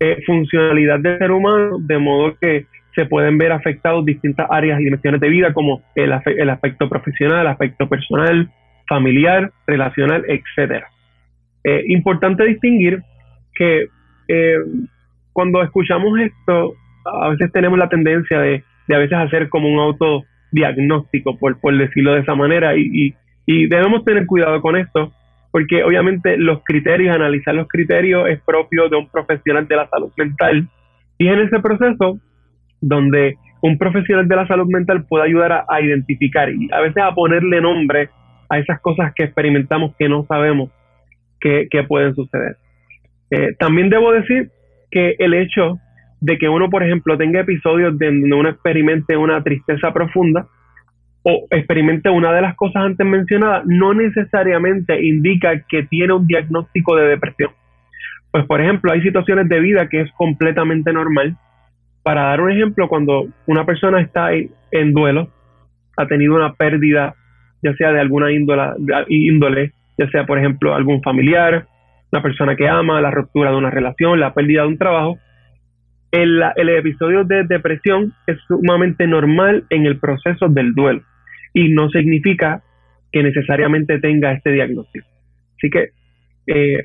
eh, 0.00 0.22
funcionalidad 0.26 1.00
del 1.00 1.18
ser 1.18 1.30
humano, 1.30 1.78
de 1.80 1.98
modo 1.98 2.36
que 2.40 2.66
se 2.94 3.06
pueden 3.06 3.38
ver 3.38 3.52
afectados 3.52 4.04
distintas 4.04 4.46
áreas 4.50 4.80
y 4.80 4.84
dimensiones 4.84 5.20
de 5.20 5.28
vida, 5.28 5.52
como 5.52 5.82
el, 5.94 6.12
el 6.26 6.50
aspecto 6.50 6.88
profesional, 6.88 7.40
el 7.40 7.46
aspecto 7.48 7.88
personal, 7.88 8.50
familiar, 8.88 9.50
relacional, 9.66 10.24
etcétera. 10.28 10.88
Eh, 11.64 11.84
importante 11.88 12.44
distinguir 12.44 13.02
que 13.54 13.86
eh, 14.28 14.58
cuando 15.32 15.62
escuchamos 15.62 16.18
esto, 16.20 16.74
a 17.04 17.28
veces 17.30 17.50
tenemos 17.52 17.78
la 17.78 17.88
tendencia 17.88 18.38
de, 18.38 18.62
de 18.86 18.94
a 18.94 18.98
veces 18.98 19.18
hacer 19.18 19.48
como 19.48 19.68
un 19.68 19.80
auto 19.80 20.24
diagnóstico, 20.54 21.36
por, 21.36 21.60
por 21.60 21.76
decirlo 21.76 22.14
de 22.14 22.20
esa 22.20 22.34
manera, 22.34 22.76
y, 22.76 23.14
y, 23.46 23.66
debemos 23.66 24.04
tener 24.04 24.24
cuidado 24.26 24.60
con 24.60 24.76
esto, 24.76 25.12
porque 25.50 25.82
obviamente 25.82 26.36
los 26.36 26.62
criterios, 26.64 27.14
analizar 27.14 27.54
los 27.54 27.68
criterios 27.68 28.28
es 28.28 28.40
propio 28.42 28.88
de 28.88 28.96
un 28.96 29.08
profesional 29.08 29.66
de 29.66 29.76
la 29.76 29.88
salud 29.88 30.12
mental, 30.16 30.68
y 31.18 31.28
en 31.28 31.40
ese 31.40 31.60
proceso 31.60 32.18
donde 32.80 33.36
un 33.62 33.78
profesional 33.78 34.28
de 34.28 34.36
la 34.36 34.46
salud 34.46 34.66
mental 34.68 35.04
puede 35.06 35.24
ayudar 35.24 35.64
a, 35.66 35.80
identificar 35.80 36.50
y 36.50 36.68
a 36.70 36.80
veces 36.80 37.02
a 37.02 37.14
ponerle 37.14 37.60
nombre 37.60 38.10
a 38.50 38.58
esas 38.58 38.80
cosas 38.80 39.12
que 39.14 39.24
experimentamos 39.24 39.94
que 39.98 40.08
no 40.08 40.24
sabemos 40.26 40.70
que, 41.40 41.68
pueden 41.86 42.14
suceder. 42.14 42.56
Eh, 43.30 43.54
también 43.58 43.90
debo 43.90 44.12
decir 44.12 44.50
que 44.90 45.14
el 45.18 45.34
hecho 45.34 45.78
de 46.24 46.38
que 46.38 46.48
uno, 46.48 46.70
por 46.70 46.82
ejemplo, 46.82 47.18
tenga 47.18 47.40
episodios 47.40 47.98
donde 47.98 48.34
uno 48.34 48.48
experimente 48.48 49.14
una 49.14 49.42
tristeza 49.42 49.92
profunda 49.92 50.46
o 51.22 51.46
experimente 51.50 52.08
una 52.08 52.32
de 52.32 52.40
las 52.40 52.56
cosas 52.56 52.82
antes 52.82 53.06
mencionadas, 53.06 53.64
no 53.66 53.92
necesariamente 53.92 55.04
indica 55.04 55.62
que 55.68 55.82
tiene 55.82 56.14
un 56.14 56.26
diagnóstico 56.26 56.96
de 56.96 57.08
depresión. 57.08 57.50
Pues, 58.30 58.46
por 58.46 58.62
ejemplo, 58.62 58.90
hay 58.90 59.02
situaciones 59.02 59.50
de 59.50 59.60
vida 59.60 59.88
que 59.88 60.00
es 60.00 60.10
completamente 60.12 60.94
normal 60.94 61.36
para 62.02 62.22
dar 62.22 62.40
un 62.40 62.52
ejemplo, 62.52 62.88
cuando 62.88 63.26
una 63.46 63.66
persona 63.66 64.00
está 64.00 64.30
en 64.32 64.92
duelo, 64.94 65.28
ha 65.98 66.06
tenido 66.06 66.34
una 66.34 66.54
pérdida, 66.54 67.14
ya 67.62 67.74
sea 67.74 67.92
de 67.92 68.00
alguna 68.00 68.32
índole, 68.32 69.72
ya 69.98 70.08
sea, 70.08 70.24
por 70.24 70.38
ejemplo, 70.38 70.74
algún 70.74 71.02
familiar, 71.02 71.66
una 72.12 72.22
persona 72.22 72.56
que 72.56 72.66
ama, 72.66 73.00
la 73.02 73.10
ruptura 73.10 73.50
de 73.50 73.56
una 73.56 73.70
relación, 73.70 74.20
la 74.20 74.32
pérdida 74.32 74.62
de 74.62 74.68
un 74.68 74.78
trabajo, 74.78 75.18
el, 76.14 76.42
el 76.56 76.68
episodio 76.68 77.24
de 77.24 77.42
depresión 77.44 78.12
es 78.26 78.38
sumamente 78.46 79.06
normal 79.06 79.64
en 79.70 79.84
el 79.84 79.98
proceso 79.98 80.48
del 80.48 80.72
duelo 80.74 81.02
y 81.52 81.70
no 81.70 81.88
significa 81.90 82.62
que 83.12 83.22
necesariamente 83.22 83.98
tenga 83.98 84.32
este 84.32 84.52
diagnóstico. 84.52 85.06
Así 85.56 85.70
que, 85.70 85.90
eh, 86.46 86.84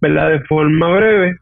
¿verdad? 0.00 0.30
De 0.30 0.40
forma 0.40 0.88
breve, 0.88 1.36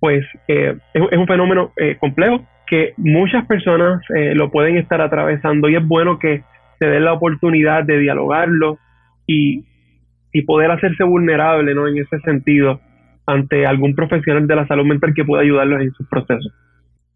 pues 0.00 0.26
eh, 0.48 0.76
es, 0.92 1.18
un 1.18 1.26
fenómeno 1.26 1.72
eh, 1.76 1.96
complejo 1.98 2.46
que 2.66 2.92
muchas 2.96 3.46
personas 3.46 4.02
lo 4.08 4.50
pueden 4.50 4.76
estar 4.76 5.00
atravesando 5.00 5.68
y 5.68 5.76
es 5.76 5.86
bueno 5.86 6.18
que 6.18 6.42
se 6.80 6.86
den 6.86 7.04
la 7.04 7.12
oportunidad 7.12 7.84
de 7.84 7.98
dialogarlo 8.00 8.80
y, 9.24 9.64
y 10.32 10.42
poder 10.42 10.72
hacerse 10.72 11.04
vulnerable 11.04 11.76
¿no? 11.76 11.86
en 11.86 11.98
ese 11.98 12.18
sentido 12.24 12.80
ante 13.26 13.66
algún 13.66 13.94
profesional 13.94 14.46
de 14.46 14.56
la 14.56 14.66
salud 14.66 14.84
mental 14.84 15.12
que 15.14 15.24
pueda 15.24 15.42
ayudarlos 15.42 15.82
en 15.82 15.92
sus 15.92 16.06
procesos. 16.08 16.52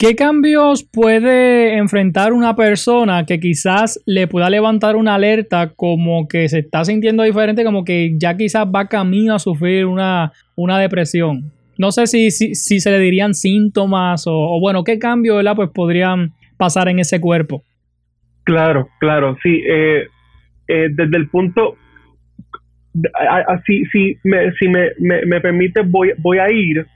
¿Qué 0.01 0.17
cambios 0.17 0.83
puede 0.83 1.77
enfrentar 1.77 2.33
una 2.33 2.57
persona 2.57 3.27
que 3.27 3.39
quizás 3.39 4.03
le 4.07 4.27
pueda 4.27 4.49
levantar 4.49 4.97
una 4.97 5.17
alerta 5.17 5.75
como 5.77 6.27
que 6.27 6.49
se 6.49 6.61
está 6.61 6.87
sintiendo 6.87 7.23
diferente, 7.23 7.65
como 7.65 7.85
que 7.85 8.15
ya 8.17 8.35
quizás 8.35 8.67
va 8.67 8.89
camino 8.89 9.35
a 9.35 9.39
sufrir 9.39 9.85
una, 9.85 10.33
una 10.57 10.79
depresión? 10.79 11.53
No 11.77 11.93
sé 11.93 12.07
si, 12.07 12.31
si, 12.31 12.81
se 12.81 12.91
le 12.91 12.99
dirían 12.99 13.35
síntomas 13.35 14.25
o, 14.27 14.59
bueno, 14.59 14.85
qué 14.85 14.99
cambios 14.99 15.45
pues 15.55 15.69
podrían 15.69 16.33
pasar 16.57 16.89
en 16.89 16.99
ese 16.99 17.21
cuerpo. 17.21 17.63
Claro, 18.45 18.89
claro, 19.01 19.37
sí. 19.43 19.63
Eh, 19.69 20.07
eh, 20.67 20.89
desde 20.91 21.17
el 21.19 21.29
punto, 21.29 21.77
así, 23.47 23.85
si, 23.87 24.17
me, 24.25 24.53
si 24.53 24.69
me, 24.69 24.91
me, 24.99 25.25
me 25.27 25.41
permite, 25.41 25.83
voy, 25.83 26.13
voy 26.19 26.39
a 26.39 26.51
ir 26.51 26.87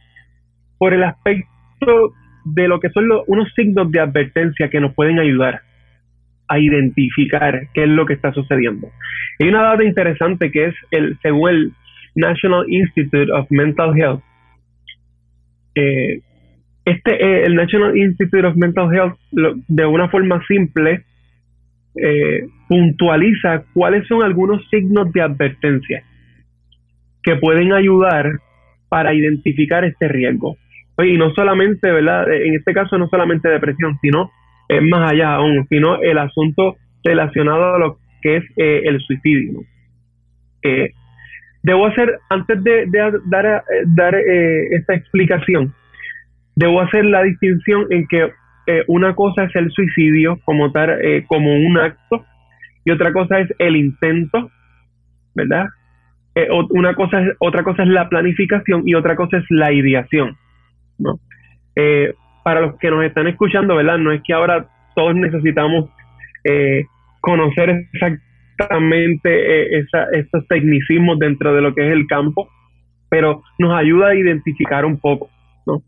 por 0.79 0.93
el 0.93 1.05
aspecto 1.05 2.13
de 2.45 2.69
lo 2.69 2.81
que 2.81 2.91
son 2.91 3.09
los, 3.09 3.23
unos 3.27 3.53
signos 3.55 3.91
de 3.91 4.01
advertencia 4.01 4.69
que 4.69 4.81
nos 4.81 4.95
pueden 4.95 5.19
ayudar 5.19 5.63
a 6.49 6.59
identificar 6.59 7.69
qué 7.73 7.85
es 7.85 7.89
lo 7.89 8.07
que 8.07 8.15
está 8.15 8.33
sucediendo. 8.33 8.89
Hay 9.41 9.49
una 9.49 9.63
data 9.63 9.85
interesante 9.85 10.51
que 10.51 10.67
es 10.67 10.75
el 10.91 11.19
según 11.23 11.51
el 11.51 11.73
National 12.15 12.65
Institute 12.69 13.33
of 13.33 13.47
Mental 13.51 13.99
Health. 13.99 14.23
Eh, 15.75 16.21
este 16.85 17.13
eh, 17.13 17.45
el 17.47 17.55
National 17.55 17.97
Institute 17.97 18.47
of 18.47 18.57
Mental 18.57 18.95
Health 18.95 19.19
de 19.33 19.87
una 19.87 20.09
forma 20.09 20.45
simple 20.47 21.05
eh, 21.97 22.47
puntualiza 22.69 23.65
cuáles 23.73 24.07
son 24.07 24.23
algunos 24.23 24.67
signos 24.69 25.13
de 25.13 25.23
advertencia 25.23 26.03
que 27.23 27.37
pueden 27.37 27.73
ayudar 27.73 28.41
para 28.89 29.15
identificar 29.15 29.85
este 29.85 30.09
riesgo. 30.09 30.57
Y 30.99 31.17
no 31.17 31.33
solamente, 31.35 31.91
¿verdad? 31.91 32.33
En 32.33 32.55
este 32.55 32.73
caso 32.73 32.97
no 32.99 33.09
solamente 33.09 33.49
depresión, 33.49 33.99
sino 34.01 34.31
es 34.69 34.83
más 34.83 35.11
allá 35.11 35.35
aún, 35.35 35.67
sino 35.69 36.01
el 36.01 36.19
asunto 36.19 36.77
relacionado 37.03 37.75
a 37.75 37.79
lo 37.79 37.99
que 38.23 38.37
es 38.37 38.45
eh, 38.57 38.83
el 38.85 39.01
suicidio. 39.01 39.61
Eh, 40.63 40.93
debo 41.63 41.87
hacer, 41.87 42.19
antes 42.31 42.63
de, 42.65 42.87
dar, 43.27 43.47
eh, 43.47 43.83
dar 43.95 44.15
esta 44.15 44.95
explicación, 44.95 45.75
debo 46.57 46.81
hacer 46.81 47.05
la 47.05 47.23
distinción 47.23 47.87
en 47.91 48.07
que 48.07 48.31
una 48.89 49.15
cosa 49.15 49.45
es 49.45 49.55
el 49.57 49.71
suicidio 49.71 50.39
como 50.45 50.73
tal, 50.73 50.99
como 51.27 51.55
un 51.55 51.79
acto, 51.79 52.25
y 52.85 52.91
otra 52.91 53.13
cosa 53.13 53.41
es 53.41 53.55
el 53.59 53.77
intento, 53.77 54.51
¿verdad? 55.35 55.67
una 56.71 56.95
cosa 56.95 57.21
es, 57.23 57.37
otra 57.39 57.63
cosa 57.63 57.83
es 57.83 57.89
la 57.89 58.09
planificación 58.09 58.83
y 58.87 58.95
otra 58.95 59.17
cosa 59.17 59.37
es 59.39 59.45
la 59.51 59.73
ideación. 59.73 60.37
¿no? 60.99 61.19
Eh, 61.77 62.15
para 62.43 62.61
los 62.61 62.79
que 62.79 62.91
nos 62.91 63.05
están 63.05 63.27
escuchando, 63.27 63.77
¿verdad? 63.77 63.99
No 63.99 64.13
es 64.13 64.23
que 64.23 64.33
ahora 64.33 64.69
todos 64.95 65.15
necesitamos 65.15 65.91
eh, 66.45 66.85
conocer 67.21 67.89
exactamente 67.93 69.71
eh, 69.79 69.87
estos 70.13 70.47
tecnicismos 70.47 71.19
dentro 71.19 71.55
de 71.55 71.63
lo 71.63 71.75
que 71.75 71.87
es 71.87 71.93
el 71.93 72.07
campo, 72.07 72.49
pero 73.09 73.43
nos 73.59 73.75
ayuda 73.77 74.09
a 74.09 74.15
identificar 74.15 74.85
un 74.85 74.99
poco, 74.99 75.31
¿no? 75.67 75.83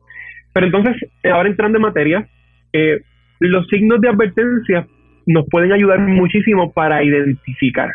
Pero 0.54 0.66
entonces, 0.66 0.96
ahora 1.30 1.48
entrando 1.48 1.76
en 1.76 1.82
materia, 1.82 2.28
los 3.40 3.66
signos 3.68 4.00
de 4.00 4.08
advertencia 4.08 4.86
nos 5.26 5.46
pueden 5.50 5.72
ayudar 5.72 6.00
muchísimo 6.00 6.72
para 6.72 7.02
identificar. 7.02 7.90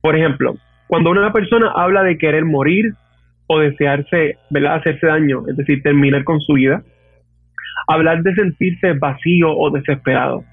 Por 0.00 0.16
ejemplo, 0.16 0.56
cuando 0.86 1.10
una 1.10 1.32
persona 1.32 1.72
habla 1.74 2.02
de 2.02 2.18
querer 2.18 2.44
morir, 2.44 2.94
o 3.46 3.58
desearse, 3.58 4.38
¿verdad? 4.50 4.76
Hacerse 4.76 5.06
daño, 5.06 5.42
es 5.48 5.56
decir, 5.56 5.82
terminar 5.82 6.24
con 6.24 6.40
su 6.40 6.54
vida. 6.54 6.82
Hablar 7.86 8.22
de 8.22 8.34
sentirse 8.34 8.94
vacío 8.94 9.54
o 9.54 9.70
desesperado 9.70 10.44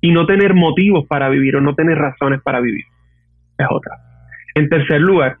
y 0.00 0.12
no 0.12 0.26
tener 0.26 0.54
motivos 0.54 1.06
para 1.06 1.28
vivir 1.30 1.56
o 1.56 1.60
no 1.60 1.74
tener 1.74 1.96
razones 1.96 2.42
para 2.42 2.60
vivir. 2.60 2.84
Es 3.56 3.66
otra. 3.70 3.96
En 4.54 4.68
tercer 4.68 5.00
lugar, 5.00 5.36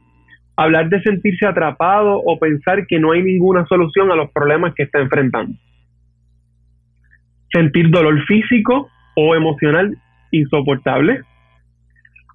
hablar 0.56 0.88
de 0.88 1.02
sentirse 1.02 1.46
atrapado 1.46 2.18
o 2.24 2.38
pensar 2.38 2.86
que 2.86 2.98
no 2.98 3.12
hay 3.12 3.22
ninguna 3.22 3.66
solución 3.66 4.10
a 4.10 4.16
los 4.16 4.30
problemas 4.30 4.74
que 4.74 4.84
está 4.84 5.00
enfrentando. 5.00 5.52
Sentir 7.54 7.88
dolor 7.90 8.20
físico 8.26 8.90
o 9.14 9.34
emocional 9.34 9.96
insoportable. 10.32 11.20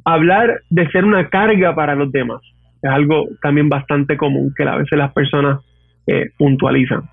Hablar 0.06 0.62
de 0.70 0.90
ser 0.92 1.04
una 1.06 1.30
carga 1.30 1.76
para 1.76 1.94
los 1.94 2.12
demás 2.12 2.42
es 2.82 2.90
algo 2.90 3.28
también 3.42 3.68
bastante 3.68 4.16
común 4.16 4.54
que 4.56 4.64
a 4.64 4.78
veces 4.78 4.98
las 4.98 5.12
personas 5.12 5.60
eh, 6.08 6.30
puntualizan. 6.38 7.04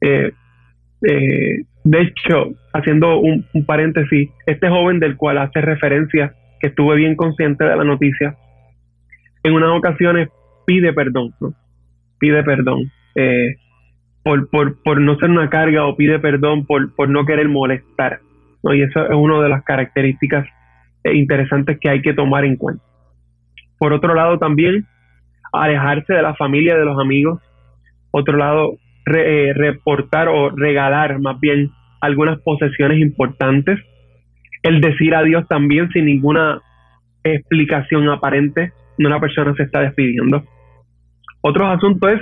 Eh, 0.00 0.32
eh, 1.02 1.62
de 1.84 2.00
hecho, 2.00 2.54
haciendo 2.72 3.18
un, 3.18 3.44
paréntesis, 3.66 4.30
este 4.46 4.68
joven 4.68 4.98
del 4.98 5.16
cual 5.16 5.38
hace 5.38 5.60
referencia, 5.60 6.32
que 6.60 6.68
estuve 6.68 6.96
bien 6.96 7.14
consciente 7.14 7.64
de 7.64 7.76
la 7.76 7.84
noticia, 7.84 8.36
en 9.44 9.52
unas 9.52 9.76
ocasiones 9.76 10.30
pide 10.66 10.92
perdón, 10.92 11.34
pide 12.18 12.42
perdón 12.42 12.90
por, 14.84 15.00
no 15.00 15.16
ser 15.16 15.30
una 15.30 15.48
carga 15.48 15.86
o 15.86 15.96
pide 15.96 16.18
perdón 16.18 16.66
por, 16.66 17.08
no 17.08 17.24
querer 17.24 17.48
molestar. 17.48 18.20
Y 18.64 18.82
eso 18.82 19.04
es 19.04 19.14
una 19.14 19.40
de 19.40 19.48
las 19.48 19.64
características 19.64 20.46
interesantes 21.04 21.78
que 21.80 21.88
hay 21.88 22.02
que 22.02 22.12
tomar 22.12 22.44
en 22.44 22.56
cuenta. 22.56 22.82
Por 23.78 23.92
otro 23.92 24.14
lado, 24.14 24.38
también 24.38 24.86
alejarse 25.52 26.12
de 26.12 26.22
la 26.22 26.34
familia, 26.34 26.76
de 26.76 26.84
los 26.84 26.98
amigos. 26.98 27.40
Otro 28.10 28.36
lado, 28.36 28.72
eh, 29.06 29.52
reportar 29.54 30.28
o 30.28 30.50
regalar 30.50 31.20
más 31.20 31.38
bien 31.40 31.70
algunas 32.00 32.40
posesiones 32.40 33.00
importantes. 33.00 33.78
El 34.62 34.80
decir 34.80 35.14
adiós 35.14 35.46
también 35.48 35.88
sin 35.90 36.06
ninguna 36.06 36.60
explicación 37.22 38.08
aparente. 38.08 38.72
Una 38.98 39.20
persona 39.20 39.54
se 39.54 39.62
está 39.62 39.80
despidiendo. 39.80 40.42
Otro 41.40 41.66
asunto 41.68 42.08
es 42.08 42.20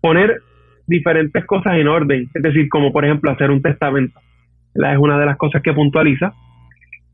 poner 0.00 0.40
diferentes 0.86 1.44
cosas 1.46 1.74
en 1.74 1.88
orden, 1.88 2.28
es 2.34 2.42
decir, 2.42 2.68
como 2.68 2.92
por 2.92 3.04
ejemplo 3.04 3.30
hacer 3.30 3.50
un 3.50 3.62
testamento. 3.62 4.18
Es 4.74 4.98
una 4.98 5.18
de 5.18 5.26
las 5.26 5.36
cosas 5.36 5.62
que 5.62 5.72
puntualiza. 5.72 6.32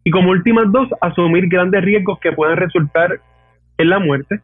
Y 0.05 0.11
como 0.11 0.31
últimas 0.31 0.73
dos, 0.73 0.89
asumir 1.01 1.49
grandes 1.49 1.83
riesgos 1.85 2.19
que 2.21 2.33
puedan 2.33 2.57
resultar 2.57 3.21
en 3.77 3.91
la 3.91 3.99
muerte 3.99 4.41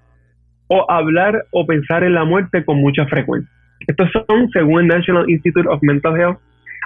o 0.69 0.91
hablar 0.91 1.47
o 1.51 1.67
pensar 1.67 2.05
en 2.05 2.15
la 2.15 2.25
muerte 2.25 2.65
con 2.65 2.79
mucha 2.79 3.07
frecuencia. 3.07 3.51
Estos 3.87 4.11
son, 4.13 4.49
según 4.51 4.83
el 4.83 4.89
National 4.89 5.29
Institute 5.31 5.69
of 5.69 5.83
Mental 5.83 6.19
Health, 6.19 6.39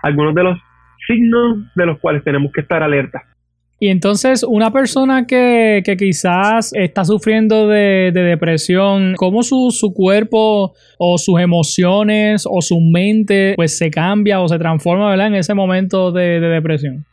algunos 0.02 0.34
de 0.34 0.44
los 0.44 0.58
signos 1.06 1.74
de 1.74 1.86
los 1.86 1.98
cuales 1.98 2.22
tenemos 2.24 2.52
que 2.52 2.60
estar 2.60 2.82
alerta. 2.82 3.22
Y 3.82 3.88
entonces, 3.88 4.44
una 4.46 4.70
persona 4.70 5.26
que, 5.26 5.80
que 5.82 5.96
quizás 5.96 6.70
está 6.74 7.02
sufriendo 7.06 7.66
de, 7.66 8.12
depresión, 8.12 9.14
¿cómo 9.16 9.42
su, 9.42 9.70
su, 9.70 9.94
cuerpo 9.94 10.74
o 10.98 11.16
sus 11.16 11.40
emociones 11.40 12.44
o 12.46 12.60
su 12.60 12.78
mente 12.78 13.54
pues 13.56 13.78
se 13.78 13.90
cambia 13.90 14.40
o 14.40 14.48
se 14.48 14.58
transforma 14.58 15.08
¿verdad? 15.08 15.28
en 15.28 15.36
ese 15.36 15.54
momento 15.54 16.12
de, 16.12 16.40
de 16.40 16.48
depresión? 16.48 17.06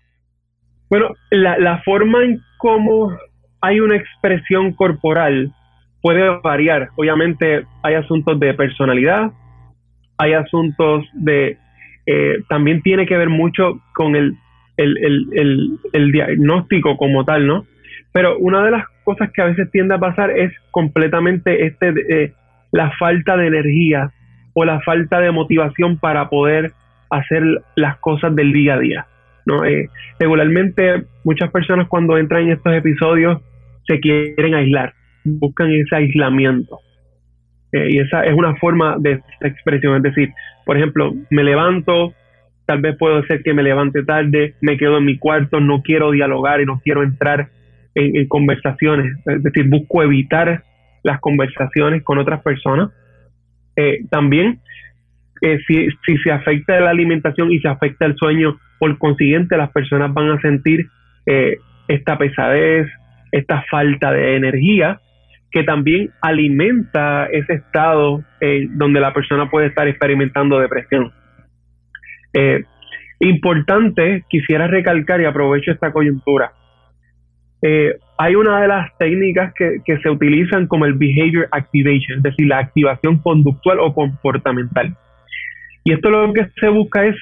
Bueno, 0.89 1.11
la, 1.31 1.57
la 1.57 1.81
forma 1.83 2.25
en 2.25 2.41
cómo 2.57 3.15
hay 3.61 3.79
una 3.79 3.95
expresión 3.95 4.73
corporal, 4.73 5.53
puede 6.01 6.37
variar. 6.43 6.89
Obviamente 6.97 7.63
hay 7.81 7.95
asuntos 7.95 8.37
de 8.41 8.53
personalidad, 8.53 9.31
hay 10.17 10.33
asuntos 10.33 11.05
de... 11.13 11.57
Eh, 12.05 12.43
también 12.49 12.81
tiene 12.81 13.05
que 13.05 13.17
ver 13.17 13.29
mucho 13.29 13.79
con 13.93 14.17
el, 14.17 14.35
el, 14.77 16.11
diagnóstico 16.11 16.97
como 16.97 17.25
tal, 17.25 17.47
¿no? 17.47 17.65
Pero 18.13 18.37
una 18.37 18.63
de 18.63 18.71
las 18.71 18.85
cosas 19.03 19.31
que 19.31 19.41
a 19.41 19.45
veces 19.45 19.69
tiende 19.71 19.95
a 19.95 19.99
pasar 19.99 20.31
es 20.31 20.53
completamente 20.71 21.65
este 21.65 21.93
eh, 22.09 22.33
la 22.71 22.91
falta 22.91 23.37
de 23.37 23.47
energía 23.47 24.11
o 24.53 24.65
la 24.65 24.79
falta 24.81 25.19
de 25.19 25.31
motivación 25.31 25.97
para 25.97 26.29
poder 26.29 26.71
hacer 27.09 27.43
las 27.75 27.97
cosas 27.97 28.35
del 28.35 28.53
día 28.53 28.75
a 28.75 28.79
día. 28.79 29.07
¿no? 29.45 29.63
Eh, 29.63 29.89
regularmente 30.19 31.03
muchas 31.23 31.51
personas 31.51 31.87
cuando 31.87 32.17
entran 32.17 32.43
en 32.43 32.51
estos 32.51 32.73
episodios 32.73 33.41
se 33.87 33.99
quieren 33.99 34.55
aislar, 34.55 34.93
buscan 35.23 35.71
ese 35.71 35.95
aislamiento. 35.95 36.79
Eh, 37.71 37.87
y 37.91 37.99
esa 37.99 38.23
es 38.23 38.33
una 38.33 38.55
forma 38.55 38.97
de 38.99 39.21
expresión, 39.41 39.95
es 39.97 40.03
decir, 40.03 40.29
por 40.65 40.77
ejemplo, 40.77 41.13
me 41.29 41.43
levanto, 41.43 42.13
tal 42.67 42.81
vez 42.81 42.95
puedo 42.97 43.23
ser 43.23 43.41
que 43.41 43.53
me 43.53 43.63
levante 43.63 44.03
tarde, 44.03 44.53
me 44.61 44.77
quedo 44.77 44.99
en 44.99 45.05
mi 45.05 45.17
cuarto, 45.17 45.59
no 45.59 45.81
quiero 45.81 46.11
dialogar 46.11 46.61
y 46.61 46.65
no 46.65 46.79
quiero 46.83 47.01
entrar 47.01 47.49
en, 47.95 48.27
conversaciones, 48.27 49.17
es 49.25 49.41
decir, 49.41 49.67
busco 49.67 50.03
evitar 50.03 50.61
las 51.01 51.19
conversaciones 51.19 52.03
con 52.03 52.19
otras 52.19 52.43
personas. 52.43 52.91
Eh, 53.75 54.01
también, 54.11 54.59
eh, 55.41 55.57
si, 55.65 56.17
se 56.17 56.31
afecta 56.31 56.79
la 56.79 56.91
alimentación 56.91 57.51
y 57.51 57.59
se 57.59 57.67
afecta 57.67 58.05
el 58.05 58.15
sueño, 58.17 58.59
por 58.77 58.95
consiguiente 58.99 59.57
las 59.57 59.71
personas 59.71 60.13
van 60.13 60.29
a 60.29 60.41
sentir 60.41 60.87
esta 61.87 62.17
pesadez, 62.17 62.87
esta 63.31 63.63
falta 63.69 64.11
de 64.11 64.35
energía, 64.35 64.99
que 65.51 65.63
también 65.63 66.11
alimenta 66.21 67.27
ese 67.31 67.53
estado 67.53 68.23
eh, 68.41 68.67
donde 68.71 68.99
la 68.99 69.13
persona 69.13 69.49
puede 69.49 69.67
estar 69.67 69.87
experimentando 69.87 70.59
depresión. 70.59 71.11
Eh, 72.33 72.63
importante, 73.19 74.23
quisiera 74.29 74.67
recalcar 74.67 75.21
y 75.21 75.25
aprovecho 75.25 75.71
esta 75.71 75.91
coyuntura. 75.91 76.51
Eh, 77.61 77.95
hay 78.17 78.35
una 78.35 78.61
de 78.61 78.67
las 78.67 78.95
técnicas 78.97 79.53
que, 79.55 79.77
que, 79.83 79.97
se 79.99 80.09
utilizan 80.09 80.67
como 80.67 80.85
el 80.85 80.93
behavior 80.93 81.47
activation, 81.51 82.17
es 82.17 82.23
decir, 82.23 82.47
la 82.47 82.59
activación 82.59 83.17
conductual 83.19 83.79
o 83.79 83.93
comportamental. 83.93 84.95
Y 85.83 85.93
esto 85.93 86.09
lo 86.09 86.31
que 86.33 86.47
se 86.59 86.69
busca 86.69 87.05
es, 87.05 87.15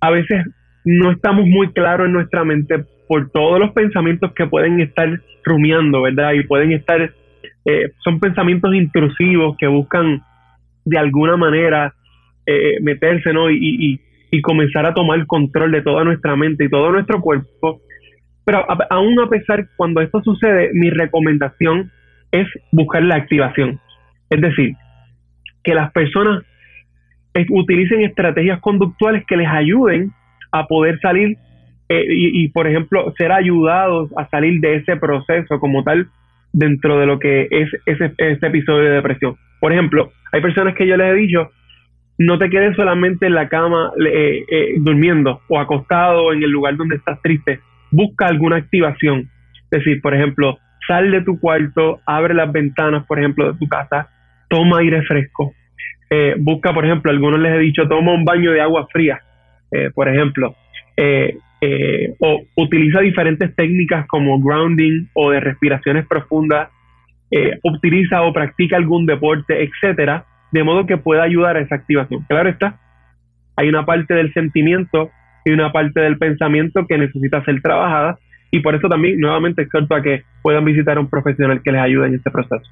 a 0.00 0.10
veces 0.10 0.44
no 0.84 1.10
estamos 1.10 1.46
muy 1.46 1.72
claros 1.72 2.06
en 2.06 2.12
nuestra 2.12 2.44
mente 2.44 2.84
por 3.08 3.30
todos 3.30 3.58
los 3.58 3.72
pensamientos 3.72 4.32
que 4.34 4.46
pueden 4.46 4.80
estar 4.80 5.08
rumiando, 5.44 6.02
¿verdad? 6.02 6.32
Y 6.32 6.44
pueden 6.44 6.72
estar 6.72 7.12
eh, 7.64 7.92
son 8.02 8.20
pensamientos 8.20 8.74
intrusivos 8.74 9.56
que 9.58 9.66
buscan 9.66 10.22
de 10.84 10.98
alguna 10.98 11.36
manera 11.36 11.94
eh, 12.46 12.80
meterse 12.80 13.32
¿no? 13.32 13.50
Y, 13.50 13.56
y, 13.58 14.00
comenzar 14.40 14.86
a 14.86 14.94
tomar 14.94 15.26
control 15.26 15.72
de 15.72 15.82
toda 15.82 16.04
nuestra 16.04 16.36
mente 16.36 16.64
y 16.64 16.68
todo 16.68 16.92
nuestro 16.92 17.20
cuerpo. 17.20 17.80
Pero 18.44 18.64
aún 18.90 19.20
a 19.20 19.28
pesar, 19.28 19.68
cuando 19.76 20.00
esto 20.00 20.22
sucede, 20.22 20.70
mi 20.72 20.90
recomendación 20.90 21.90
es 22.30 22.46
buscar 22.72 23.02
la 23.02 23.16
activación. 23.16 23.80
Es 24.30 24.40
decir, 24.40 24.74
que 25.64 25.74
las 25.74 25.92
personas 25.92 26.44
utilicen 27.50 28.02
estrategias 28.02 28.60
conductuales 28.60 29.24
que 29.26 29.36
les 29.36 29.48
ayuden 29.48 30.12
a 30.52 30.66
poder 30.66 30.98
salir 31.00 31.36
eh, 31.88 32.04
y, 32.08 32.44
y, 32.44 32.48
por 32.48 32.66
ejemplo, 32.66 33.12
ser 33.18 33.32
ayudados 33.32 34.10
a 34.16 34.28
salir 34.28 34.60
de 34.60 34.76
ese 34.76 34.96
proceso 34.96 35.58
como 35.58 35.82
tal 35.82 36.08
dentro 36.52 36.98
de 36.98 37.06
lo 37.06 37.18
que 37.18 37.48
es 37.50 37.68
ese, 37.86 38.12
episodio 38.18 38.88
de 38.88 38.96
depresión. 38.96 39.36
Por 39.60 39.72
ejemplo, 39.72 40.12
hay 40.32 40.40
personas 40.40 40.74
que 40.74 40.86
yo 40.86 40.96
les 40.96 41.12
he 41.12 41.14
dicho, 41.14 41.50
no 42.20 42.38
te 42.38 42.50
quedes 42.50 42.76
solamente 42.76 43.26
en 43.26 43.34
la 43.34 43.48
cama 43.48 43.92
eh, 43.98 44.44
eh, 44.46 44.74
durmiendo 44.76 45.40
o 45.48 45.58
acostado 45.58 46.34
en 46.34 46.42
el 46.42 46.50
lugar 46.50 46.76
donde 46.76 46.96
estás 46.96 47.18
triste. 47.22 47.60
Busca 47.90 48.26
alguna 48.26 48.56
activación. 48.56 49.30
Es 49.54 49.70
decir, 49.70 50.02
por 50.02 50.14
ejemplo, 50.14 50.58
sal 50.86 51.10
de 51.10 51.22
tu 51.22 51.40
cuarto, 51.40 52.00
abre 52.04 52.34
las 52.34 52.52
ventanas, 52.52 53.06
por 53.06 53.18
ejemplo, 53.18 53.50
de 53.50 53.58
tu 53.58 53.66
casa, 53.66 54.10
toma 54.50 54.80
aire 54.80 55.00
fresco. 55.04 55.54
Eh, 56.10 56.34
busca, 56.38 56.74
por 56.74 56.84
ejemplo, 56.84 57.10
algunos 57.10 57.40
les 57.40 57.54
he 57.54 57.58
dicho, 57.58 57.88
toma 57.88 58.12
un 58.12 58.26
baño 58.26 58.52
de 58.52 58.60
agua 58.60 58.86
fría, 58.92 59.18
por 59.94 60.06
ejemplo. 60.06 60.54
O 62.18 62.42
utiliza 62.56 63.00
diferentes 63.00 63.56
técnicas 63.56 64.06
como 64.08 64.38
grounding 64.42 65.06
o 65.14 65.30
de 65.30 65.40
respiraciones 65.40 66.06
profundas, 66.06 66.68
utiliza 67.62 68.22
o 68.22 68.32
practica 68.34 68.76
algún 68.76 69.06
deporte, 69.06 69.62
etcétera, 69.62 70.26
de 70.52 70.64
modo 70.64 70.86
que 70.86 70.96
pueda 70.96 71.22
ayudar 71.22 71.56
a 71.56 71.60
esa 71.60 71.74
activación. 71.74 72.24
Claro 72.28 72.48
está, 72.48 72.78
hay 73.56 73.68
una 73.68 73.84
parte 73.84 74.14
del 74.14 74.32
sentimiento 74.32 75.10
y 75.44 75.52
una 75.52 75.72
parte 75.72 76.00
del 76.00 76.18
pensamiento 76.18 76.86
que 76.86 76.98
necesita 76.98 77.44
ser 77.44 77.60
trabajada 77.62 78.18
y 78.50 78.60
por 78.60 78.74
eso 78.74 78.88
también 78.88 79.20
nuevamente 79.20 79.62
exhorto 79.62 79.94
a 79.94 80.02
que 80.02 80.24
puedan 80.42 80.64
visitar 80.64 80.96
a 80.96 81.00
un 81.00 81.08
profesional 81.08 81.62
que 81.62 81.72
les 81.72 81.80
ayude 81.80 82.08
en 82.08 82.14
este 82.14 82.30
proceso. 82.30 82.68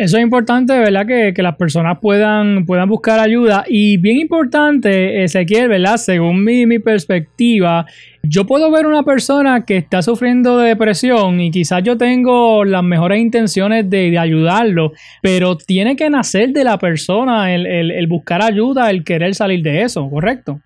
Eso 0.00 0.16
es 0.16 0.22
importante, 0.22 0.72
¿verdad? 0.78 1.06
Que, 1.06 1.42
las 1.42 1.56
personas 1.56 1.98
puedan, 2.00 2.64
puedan 2.64 2.88
buscar 2.88 3.20
ayuda. 3.20 3.64
Y 3.68 3.98
bien 3.98 4.16
importante, 4.16 5.22
Ezequiel, 5.24 5.68
¿verdad? 5.68 5.98
Según 5.98 6.42
mi, 6.42 6.64
mi 6.64 6.78
perspectiva, 6.78 7.84
yo 8.22 8.46
puedo 8.46 8.70
ver 8.70 8.86
una 8.86 9.02
persona 9.02 9.66
que 9.66 9.76
está 9.76 10.00
sufriendo 10.00 10.56
de 10.56 10.68
depresión 10.68 11.38
y 11.42 11.50
quizás 11.50 11.82
yo 11.82 11.98
tengo 11.98 12.64
las 12.64 12.82
mejores 12.82 13.20
intenciones 13.20 13.90
de, 13.90 14.18
ayudarlo, 14.18 14.92
pero 15.20 15.58
tiene 15.58 15.96
que 15.96 16.08
nacer 16.08 16.54
de 16.54 16.64
la 16.64 16.78
persona 16.78 17.54
el, 17.54 17.66
el, 17.66 18.06
buscar 18.06 18.42
ayuda, 18.42 18.88
el 18.88 19.04
querer 19.04 19.34
salir 19.34 19.62
de 19.62 19.82
eso, 19.82 20.08
¿correcto? 20.08 20.60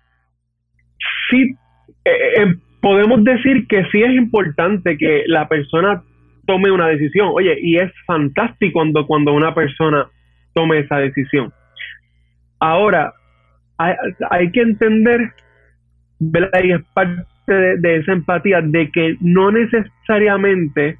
Sí, 1.29 1.41
eh, 2.05 2.09
eh, 2.37 2.55
podemos 2.81 3.21
decir 3.25 3.67
que 3.67 3.83
sí 3.91 4.01
es 4.01 4.15
importante 4.15 4.97
que 4.97 5.23
la 5.27 5.49
persona 5.49 6.03
tome 6.45 6.71
una 6.71 6.87
decisión. 6.87 7.29
Oye, 7.33 7.57
y 7.61 7.77
es 7.77 7.91
fantástico 8.05 8.73
cuando, 8.73 9.05
cuando 9.05 9.33
una 9.33 9.53
persona 9.53 10.07
tome 10.53 10.79
esa 10.79 10.97
decisión. 10.97 11.51
Ahora, 12.59 13.13
hay, 13.77 14.51
que 14.51 14.61
entender, 14.61 15.33
y 16.19 16.71
es 16.71 16.81
parte 16.93 17.25
de, 17.53 17.97
esa 17.97 18.13
empatía, 18.13 18.61
de 18.61 18.89
que 18.91 19.17
no 19.19 19.51
necesariamente 19.51 20.97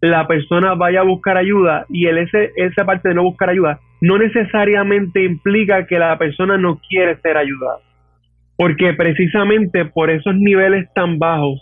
la 0.00 0.26
persona 0.26 0.74
vaya 0.74 1.00
a 1.00 1.04
buscar 1.04 1.36
ayuda 1.36 1.86
y 1.88 2.06
el 2.06 2.18
ese, 2.18 2.52
esa 2.56 2.84
parte 2.84 3.08
de 3.08 3.14
no 3.14 3.22
buscar 3.22 3.50
ayuda 3.50 3.80
no 4.00 4.18
necesariamente 4.18 5.24
implica 5.24 5.86
que 5.86 5.98
la 5.98 6.18
persona 6.18 6.58
no 6.58 6.80
quiere 6.88 7.16
ser 7.20 7.36
ayudada. 7.36 7.78
Porque 8.56 8.92
precisamente 8.94 9.84
por 9.86 10.10
esos 10.10 10.34
niveles 10.34 10.92
tan 10.94 11.18
bajos 11.18 11.60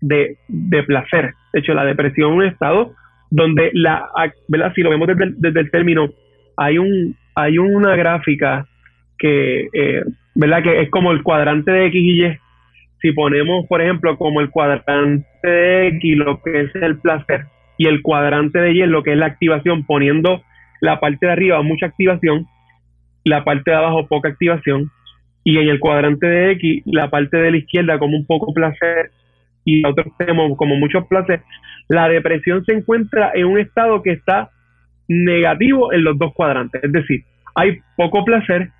de, 0.00 0.36
de 0.48 0.82
placer. 0.84 1.34
De 1.54 1.60
hecho, 1.60 1.72
la 1.72 1.84
depresión 1.84 2.32
es 2.32 2.36
un 2.36 2.44
estado 2.44 2.94
donde 3.30 3.70
la, 3.74 4.08
¿verdad? 4.48 4.72
Si 4.74 4.82
lo 4.82 4.90
vemos 4.90 5.06
desde, 5.06 5.34
desde 5.36 5.60
el 5.60 5.70
término, 5.70 6.10
hay 6.56 6.78
un, 6.78 7.16
hay 7.36 7.58
una 7.58 7.94
gráfica 7.94 8.66
que, 9.16 9.68
eh, 9.72 10.02
¿verdad? 10.34 10.64
Que 10.64 10.82
es 10.82 10.90
como 10.90 11.12
el 11.12 11.22
cuadrante 11.22 11.70
de 11.70 11.86
X 11.86 12.02
y 12.02 12.24
Y. 12.24 12.38
Si 13.00 13.12
ponemos, 13.12 13.66
por 13.68 13.80
ejemplo, 13.80 14.16
como 14.16 14.40
el 14.40 14.50
cuadrante 14.50 15.24
de 15.44 15.86
X, 15.88 16.16
lo 16.16 16.42
que 16.42 16.62
es 16.62 16.74
el 16.74 16.98
placer, 16.98 17.44
y 17.78 17.86
el 17.86 18.02
cuadrante 18.02 18.58
de 18.58 18.72
Y, 18.72 18.86
lo 18.86 19.04
que 19.04 19.12
es 19.12 19.18
la 19.18 19.26
activación, 19.26 19.86
poniendo 19.86 20.42
la 20.80 20.98
parte 20.98 21.26
de 21.26 21.32
arriba 21.32 21.62
mucha 21.62 21.86
activación, 21.86 22.46
la 23.22 23.44
parte 23.44 23.70
de 23.70 23.76
abajo 23.76 24.08
poca 24.08 24.28
activación, 24.28 24.90
y 25.44 25.58
en 25.58 25.68
el 25.68 25.78
cuadrante 25.78 26.26
de 26.26 26.50
X, 26.52 26.82
la 26.86 27.10
parte 27.10 27.36
de 27.36 27.52
la 27.52 27.58
izquierda 27.58 28.00
como 28.00 28.16
un 28.16 28.26
poco 28.26 28.52
placer 28.52 29.12
y 29.64 29.86
otros 29.86 30.06
tenemos 30.18 30.56
como 30.56 30.76
muchos 30.76 31.06
placeres, 31.06 31.42
la 31.88 32.08
depresión 32.08 32.64
se 32.64 32.72
encuentra 32.72 33.32
en 33.34 33.46
un 33.46 33.58
estado 33.58 34.02
que 34.02 34.12
está 34.12 34.50
negativo 35.08 35.92
en 35.92 36.04
los 36.04 36.18
dos 36.18 36.32
cuadrantes. 36.34 36.82
Es 36.82 36.92
decir, 36.92 37.24
hay 37.54 37.80
poco 37.96 38.24
placer, 38.24 38.70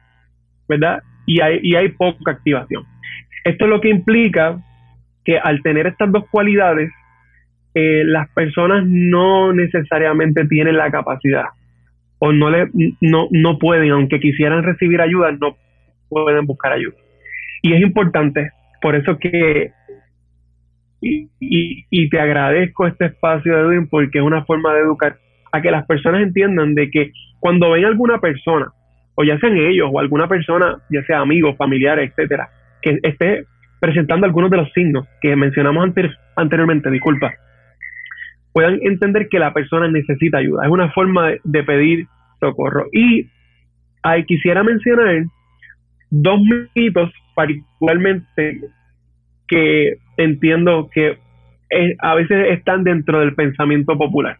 ¿verdad? 0.68 1.02
Y 1.26 1.40
hay, 1.40 1.60
y 1.62 1.74
hay 1.76 1.88
poca 1.88 2.32
activación. 2.32 2.84
Esto 3.44 3.64
es 3.64 3.70
lo 3.70 3.80
que 3.80 3.90
implica 3.90 4.58
que 5.24 5.38
al 5.38 5.62
tener 5.62 5.86
estas 5.86 6.10
dos 6.12 6.24
cualidades, 6.30 6.90
eh, 7.74 8.02
las 8.04 8.28
personas 8.30 8.84
no 8.86 9.52
necesariamente 9.52 10.46
tienen 10.46 10.76
la 10.76 10.90
capacidad 10.90 11.46
o 12.18 12.32
no, 12.32 12.50
le, 12.50 12.68
no, 13.00 13.28
no 13.30 13.58
pueden, 13.58 13.90
aunque 13.90 14.20
quisieran 14.20 14.62
recibir 14.62 15.00
ayuda, 15.00 15.32
no 15.32 15.56
pueden 16.08 16.46
buscar 16.46 16.72
ayuda. 16.72 16.94
Y 17.62 17.74
es 17.74 17.82
importante, 17.82 18.50
por 18.80 18.94
eso 18.94 19.18
que 19.18 19.72
y, 21.40 22.08
te 22.08 22.20
agradezco 22.20 22.86
este 22.86 23.06
espacio, 23.06 23.58
Edwin, 23.58 23.88
porque 23.88 24.18
es 24.18 24.24
una 24.24 24.44
forma 24.44 24.74
de 24.74 24.80
educar 24.80 25.16
a 25.52 25.60
que 25.60 25.70
las 25.70 25.86
personas 25.86 26.22
entiendan 26.22 26.74
de 26.74 26.90
que 26.90 27.12
cuando 27.40 27.70
ven 27.70 27.84
alguna 27.84 28.18
persona, 28.18 28.66
o 29.14 29.24
ya 29.24 29.38
sean 29.38 29.56
ellos, 29.56 29.88
o 29.92 30.00
alguna 30.00 30.28
persona, 30.28 30.78
ya 30.90 31.02
sea 31.04 31.20
amigos, 31.20 31.56
familiares, 31.56 32.10
etcétera, 32.10 32.48
que 32.82 32.98
esté 33.02 33.44
presentando 33.80 34.26
algunos 34.26 34.50
de 34.50 34.56
los 34.56 34.72
signos 34.72 35.06
que 35.20 35.36
mencionamos 35.36 35.88
anteriormente, 36.36 36.90
disculpa, 36.90 37.34
puedan 38.52 38.78
entender 38.82 39.28
que 39.28 39.38
la 39.38 39.52
persona 39.52 39.88
necesita 39.88 40.38
ayuda. 40.38 40.64
Es 40.64 40.70
una 40.70 40.90
forma 40.92 41.32
de, 41.42 41.62
pedir 41.64 42.06
socorro. 42.40 42.86
Y 42.92 43.28
ahí 44.02 44.24
quisiera 44.24 44.62
mencionar 44.62 45.24
dos 46.10 46.40
mitos 46.74 47.12
particularmente 47.34 48.60
que 49.48 49.96
entiendo 50.16 50.88
que 50.92 51.18
a 51.98 52.14
veces 52.14 52.52
están 52.52 52.84
dentro 52.84 53.20
del 53.20 53.34
pensamiento 53.34 53.96
popular. 53.96 54.38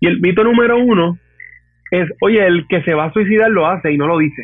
Y 0.00 0.08
el 0.08 0.20
mito 0.20 0.44
número 0.44 0.78
uno 0.78 1.18
es, 1.90 2.08
oye, 2.20 2.44
el 2.46 2.66
que 2.68 2.82
se 2.82 2.94
va 2.94 3.06
a 3.06 3.12
suicidar 3.12 3.50
lo 3.50 3.66
hace 3.66 3.92
y 3.92 3.98
no 3.98 4.06
lo 4.06 4.18
dice, 4.18 4.42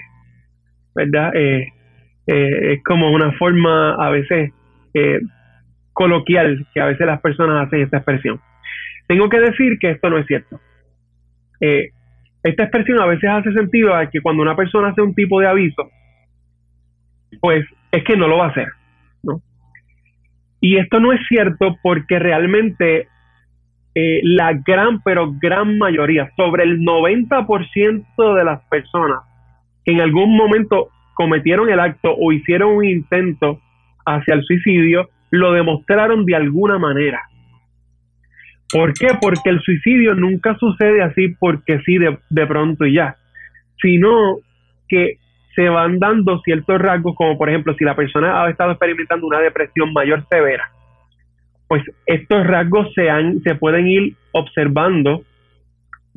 ¿verdad? 0.95 1.35
Eh, 1.35 1.69
Eh, 2.25 2.75
es 2.75 2.85
como 2.85 3.11
una 3.11 3.33
forma 3.33 3.97
a 3.97 4.09
veces 4.11 4.53
eh, 4.95 5.19
coloquial 5.93 6.65
que 6.73 6.81
a 6.81 6.87
veces 6.87 7.05
las 7.05 7.21
personas 7.21 7.67
hacen 7.67 7.81
esta 7.81 7.97
expresión. 7.97 8.41
Tengo 9.09 9.29
que 9.29 9.41
decir 9.41 9.77
que 9.81 9.91
esto 9.91 10.09
no 10.09 10.19
es 10.19 10.27
cierto. 10.29 10.61
Eh, 11.61 11.91
esta 12.45 12.63
expresión 12.63 13.01
a 13.01 13.07
veces 13.07 13.29
hace 13.29 13.53
sentido 13.53 13.93
a 13.93 14.09
que 14.09 14.21
cuando 14.21 14.41
una 14.41 14.55
persona 14.55 14.91
hace 14.91 15.03
un 15.03 15.17
tipo 15.17 15.41
de 15.41 15.49
aviso, 15.49 15.91
pues 17.41 17.67
es 17.91 18.05
que 18.05 18.17
no 18.17 18.29
lo 18.29 18.39
va 18.39 18.47
a 18.47 18.51
hacer. 18.51 18.69
Y 20.63 20.79
esto 20.79 21.01
no 21.01 21.13
es 21.13 21.21
cierto 21.29 21.77
porque 21.83 22.21
realmente 22.21 23.09
eh, 23.97 24.21
la 24.23 24.53
gran, 24.55 25.03
pero 25.03 25.33
gran 25.41 25.77
mayoría, 25.77 26.31
sobre 26.37 26.63
el 26.63 26.79
90% 26.79 28.35
de 28.37 28.45
las 28.45 28.63
personas 28.69 29.23
que 29.85 29.91
en 29.91 30.01
algún 30.01 30.37
momento 30.37 30.91
cometieron 31.15 31.69
el 31.69 31.81
acto 31.81 32.15
o 32.17 32.33
hicieron 32.33 32.77
un 32.77 32.85
intento 32.85 33.61
hacia 34.07 34.35
el 34.35 34.45
suicidio, 34.45 35.11
lo 35.33 35.53
demostraron 35.53 36.25
de 36.25 36.37
alguna 36.37 36.79
manera. 36.79 37.21
¿Por 38.73 38.95
qué? 38.95 39.09
Porque 39.21 39.51
el 39.51 39.61
suicidio 39.63 40.15
nunca 40.15 40.57
sucede 40.59 41.03
así 41.03 41.35
porque 41.41 41.81
sí 41.85 41.99
de, 41.99 42.19
de 42.31 42.47
pronto 42.47 42.87
y 42.87 42.95
ya, 42.95 43.17
sino 43.81 44.37
que 44.89 45.19
se 45.55 45.69
van 45.69 45.99
dando 45.99 46.41
ciertos 46.41 46.81
rasgos, 46.81 47.15
como 47.15 47.37
por 47.37 47.49
ejemplo 47.49 47.75
si 47.75 47.85
la 47.85 47.97
persona 47.97 48.43
ha 48.43 48.51
estado 48.51 48.73
experimentando 48.73 49.27
una 49.27 49.41
depresión 49.41 49.93
mayor 49.93 50.25
severa, 50.29 50.71
pues 51.69 51.83
estos 52.07 52.47
rasgos 52.47 52.93
se, 52.95 53.11
han, 53.11 53.41
se 53.43 53.55
pueden 53.55 53.87
ir 53.87 54.15
observando 54.33 55.23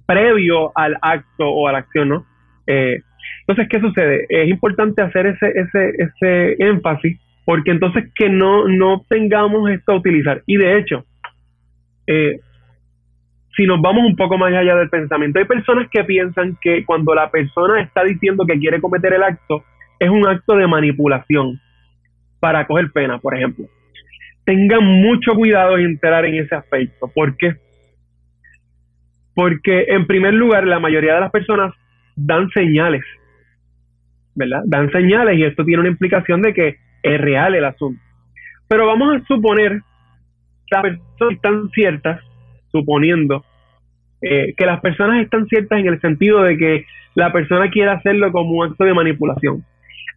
previo 0.06 0.72
al 0.76 0.98
acto 1.02 1.50
o 1.50 1.68
a 1.68 1.72
la 1.72 1.80
acción, 1.80 2.10
¿no? 2.10 2.26
Eh, 2.68 3.02
entonces, 3.42 3.68
¿qué 3.70 3.80
sucede? 3.80 4.26
Es 4.30 4.50
importante 4.50 5.02
hacer 5.02 5.28
ese, 5.28 5.48
ese, 5.48 5.92
ese 5.98 6.56
énfasis 6.64 7.20
porque 7.46 7.72
entonces 7.72 8.12
que 8.16 8.28
no, 8.28 8.68
no 8.68 9.06
tengamos 9.08 9.70
esto 9.70 9.92
a 9.92 9.98
utilizar. 9.98 10.42
Y 10.48 10.58
de 10.58 10.80
hecho, 10.80 11.06
eh, 12.08 12.40
si 13.56 13.66
nos 13.66 13.82
vamos 13.82 14.06
un 14.06 14.16
poco 14.16 14.38
más 14.38 14.54
allá 14.54 14.76
del 14.76 14.90
pensamiento, 14.90 15.40
hay 15.40 15.46
personas 15.46 15.88
que 15.90 16.04
piensan 16.04 16.58
que 16.62 16.84
cuando 16.86 17.16
la 17.16 17.30
persona 17.30 17.82
está 17.82 18.04
diciendo 18.04 18.46
que 18.46 18.60
quiere 18.60 18.82
cometer 18.82 19.14
el 19.14 19.24
acto, 19.24 19.64
es 20.00 20.10
un 20.10 20.28
acto 20.28 20.56
de 20.56 20.68
manipulación 20.68 21.60
para 22.40 22.68
coger 22.68 22.92
pena, 22.92 23.18
por 23.18 23.36
ejemplo. 23.36 23.66
Tengan 24.44 24.84
mucho 24.84 25.34
cuidado 25.34 25.78
en 25.78 25.86
entrar 25.86 26.26
en 26.26 26.36
ese 26.36 26.54
aspecto. 26.54 27.10
¿Por 27.14 27.36
qué? 27.38 27.56
Porque 29.34 29.86
en 29.90 30.06
primer 30.06 30.34
lugar, 30.34 30.68
la 30.68 30.80
mayoría 30.80 31.16
de 31.16 31.22
las 31.22 31.32
personas 31.32 31.74
dan 32.16 32.50
señales, 32.50 33.04
¿verdad? 34.36 34.62
Dan 34.66 34.92
señales 34.92 35.38
y 35.38 35.44
esto 35.44 35.64
tiene 35.64 35.82
una 35.82 35.90
implicación 35.90 36.42
de 36.42 36.54
que 36.54 36.78
es 37.04 37.22
real 37.22 37.56
el 37.56 37.66
asunto. 37.66 38.02
Pero 38.68 38.88
vamos 38.88 39.16
a 39.16 39.26
suponer 39.26 39.82
que 40.68 40.76
las 40.76 40.82
personas 40.82 41.36
están 41.36 41.70
ciertas, 41.70 42.22
suponiendo 42.76 43.46
eh, 44.22 44.54
que 44.58 44.66
las 44.66 44.82
personas 44.82 45.24
están 45.24 45.48
ciertas 45.48 45.80
en 45.80 45.88
el 45.88 46.02
sentido 46.02 46.42
de 46.44 46.58
que 46.58 46.86
la 47.14 47.32
persona 47.32 47.70
quiere 47.70 47.92
hacerlo 47.92 48.32
como 48.32 48.52
un 48.52 48.72
acto 48.72 48.84
de 48.84 48.94
manipulación. 48.94 49.64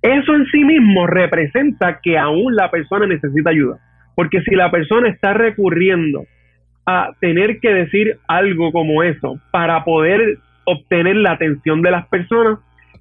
Eso 0.02 0.34
en 0.34 0.46
sí 0.46 0.64
mismo 0.64 1.06
representa 1.06 2.00
que 2.02 2.18
aún 2.18 2.54
la 2.54 2.70
persona 2.70 3.06
necesita 3.06 3.50
ayuda. 3.50 3.78
Porque 4.14 4.40
si 4.42 4.54
la 4.54 4.70
persona 4.70 5.08
está 5.08 5.32
recurriendo 5.32 6.24
a 6.86 7.10
tener 7.20 7.60
que 7.60 7.72
decir 7.72 8.18
algo 8.26 8.72
como 8.72 9.02
eso 9.02 9.38
para 9.52 9.84
poder 9.84 10.38
obtener 10.64 11.16
la 11.16 11.32
atención 11.32 11.82
de 11.82 11.90
las 11.90 12.06
personas, 12.08 12.58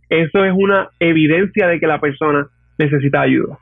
eso 0.10 0.46
es 0.46 0.54
una 0.56 0.90
evidencia 1.00 1.68
de 1.68 1.80
que 1.80 1.88
la 1.88 2.00
persona 2.00 2.48
necesita 2.78 3.22
ayuda. 3.22 3.58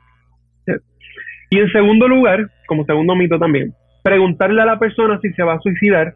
Y 1.50 1.58
en 1.58 1.70
segundo 1.70 2.08
lugar, 2.08 2.50
como 2.66 2.84
segundo 2.84 3.14
mito 3.14 3.38
también, 3.38 3.72
preguntarle 4.06 4.62
a 4.62 4.66
la 4.66 4.78
persona 4.78 5.18
si 5.20 5.32
se 5.32 5.42
va 5.42 5.54
a 5.54 5.58
suicidar 5.58 6.14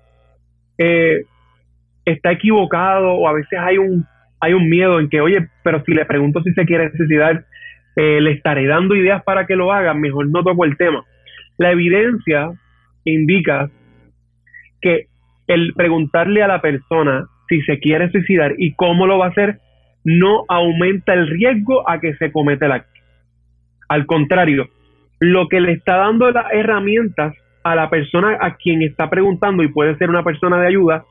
eh, 0.79 1.25
está 2.05 2.31
equivocado 2.31 3.15
o 3.15 3.27
a 3.27 3.33
veces 3.33 3.59
hay 3.59 3.79
un, 3.79 4.07
hay 4.39 4.53
un 4.53 4.71
miedo 4.71 5.01
en 5.01 5.09
que, 5.09 5.21
oye, 5.21 5.49
pero 5.65 5.83
si 5.85 5.93
le 5.93 6.05
pregunto 6.05 6.41
si 6.45 6.53
se 6.53 6.65
quiere 6.67 6.93
suicidar, 6.93 7.47
eh, 7.97 8.21
le 8.21 8.31
estaré 8.31 8.69
dando 8.69 8.95
ideas 8.95 9.25
para 9.25 9.45
que 9.45 9.57
lo 9.57 9.73
haga, 9.73 9.93
mejor 9.93 10.29
no 10.29 10.45
toco 10.45 10.65
el 10.65 10.77
tema. 10.77 11.03
La 11.59 11.73
evidencia 11.73 12.53
indica 13.03 13.69
que 14.81 15.09
el 15.49 15.75
preguntarle 15.75 16.45
a 16.45 16.47
la 16.47 16.61
persona 16.61 17.27
si 17.49 17.61
se 17.63 17.81
quiere 17.81 18.09
suicidar 18.13 18.55
y 18.57 18.73
cómo 18.75 19.09
lo 19.09 19.19
va 19.19 19.27
a 19.27 19.31
hacer 19.31 19.59
no 20.05 20.45
aumenta 20.49 21.13
el 21.13 21.27
riesgo 21.27 21.91
a 21.91 21.99
que 21.99 22.15
se 22.15 22.31
cometa 22.31 22.67
el 22.67 22.73
acto. 22.73 23.01
Al 23.89 24.07
contrario, 24.07 24.69
lo 25.19 25.49
que 25.49 25.61
le 25.61 25.73
está 25.73 25.97
dando 25.97 26.31
las 26.31 26.47
herramientas 26.53 27.35
a 27.63 27.75
la 27.75 27.91
persona 27.91 28.39
a 28.41 28.57
quien 28.57 28.83
está 28.83 29.09
preguntando 29.11 29.63
y 29.63 29.69
puede 29.69 29.97
ser 29.97 30.11
una 30.11 30.25
persona 30.25 30.61
de 30.61 30.69
ayuda 30.69 31.05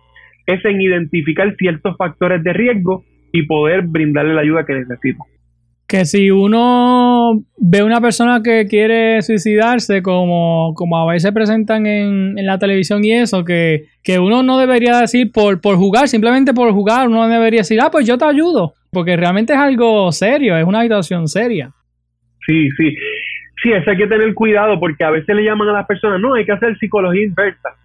es 0.45 0.65
en 0.65 0.81
identificar 0.81 1.53
ciertos 1.57 1.95
factores 1.97 2.43
de 2.43 2.53
riesgo 2.53 3.03
y 3.31 3.45
poder 3.45 3.83
brindarle 3.87 4.33
la 4.33 4.41
ayuda 4.41 4.65
que 4.65 4.73
necesita. 4.73 5.23
Que 5.87 6.05
si 6.05 6.29
uno 6.29 7.43
ve 7.57 7.81
una 7.83 7.99
persona 7.99 8.41
que 8.43 8.65
quiere 8.67 9.21
suicidarse, 9.23 10.03
como, 10.03 10.73
como 10.75 10.97
a 10.97 11.11
veces 11.11 11.31
presentan 11.31 11.87
en, 11.87 12.37
en 12.37 12.45
la 12.45 12.59
televisión 12.59 13.03
y 13.03 13.13
eso, 13.13 13.43
que, 13.43 13.85
que, 14.03 14.19
uno 14.19 14.43
no 14.43 14.59
debería 14.59 14.99
decir 14.99 15.31
por, 15.31 15.61
por 15.61 15.77
jugar, 15.77 16.07
simplemente 16.07 16.53
por 16.53 16.71
jugar, 16.73 17.07
uno 17.07 17.27
debería 17.27 17.61
decir, 17.61 17.79
ah, 17.81 17.89
pues 17.91 18.05
yo 18.05 18.19
te 18.19 18.25
ayudo, 18.25 18.73
porque 18.91 19.17
realmente 19.17 19.53
es 19.53 19.59
algo 19.59 20.11
serio, 20.11 20.57
es 20.57 20.65
una 20.65 20.83
situación 20.83 21.27
seria. 21.27 21.71
Sí, 22.45 22.69
sí. 22.77 22.95
Sí, 23.61 23.71
eso 23.71 23.91
hay 23.91 23.97
que 23.97 24.07
tener 24.07 24.33
cuidado 24.33 24.79
porque 24.79 25.03
a 25.03 25.09
veces 25.09 25.35
le 25.35 25.43
llaman 25.43 25.69
a 25.69 25.73
las 25.73 25.85
personas, 25.85 26.19
no, 26.19 26.33
hay 26.33 26.45
que 26.45 26.51
hacer 26.51 26.77
psicología 26.77 27.23
inversa. 27.23 27.69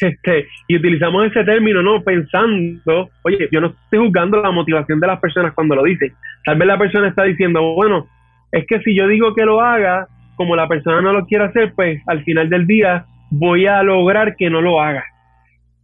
Este, 0.00 0.48
y 0.66 0.76
utilizamos 0.76 1.26
ese 1.26 1.44
término, 1.44 1.82
¿no? 1.82 2.02
Pensando, 2.02 3.10
oye, 3.20 3.50
yo 3.52 3.60
no 3.60 3.66
estoy 3.66 3.98
juzgando 3.98 4.40
la 4.40 4.50
motivación 4.50 4.98
de 4.98 5.06
las 5.06 5.20
personas 5.20 5.52
cuando 5.52 5.74
lo 5.74 5.82
dicen. 5.82 6.14
Tal 6.42 6.56
vez 6.56 6.66
la 6.68 6.78
persona 6.78 7.08
está 7.08 7.24
diciendo, 7.24 7.74
bueno, 7.74 8.08
es 8.50 8.64
que 8.66 8.80
si 8.80 8.96
yo 8.96 9.06
digo 9.08 9.34
que 9.34 9.44
lo 9.44 9.60
haga, 9.60 10.08
como 10.36 10.56
la 10.56 10.66
persona 10.68 11.02
no 11.02 11.12
lo 11.12 11.26
quiere 11.26 11.44
hacer, 11.44 11.74
pues 11.74 12.00
al 12.06 12.24
final 12.24 12.48
del 12.48 12.66
día 12.66 13.04
voy 13.30 13.66
a 13.66 13.82
lograr 13.82 14.36
que 14.36 14.48
no 14.48 14.62
lo 14.62 14.80
haga. 14.80 15.04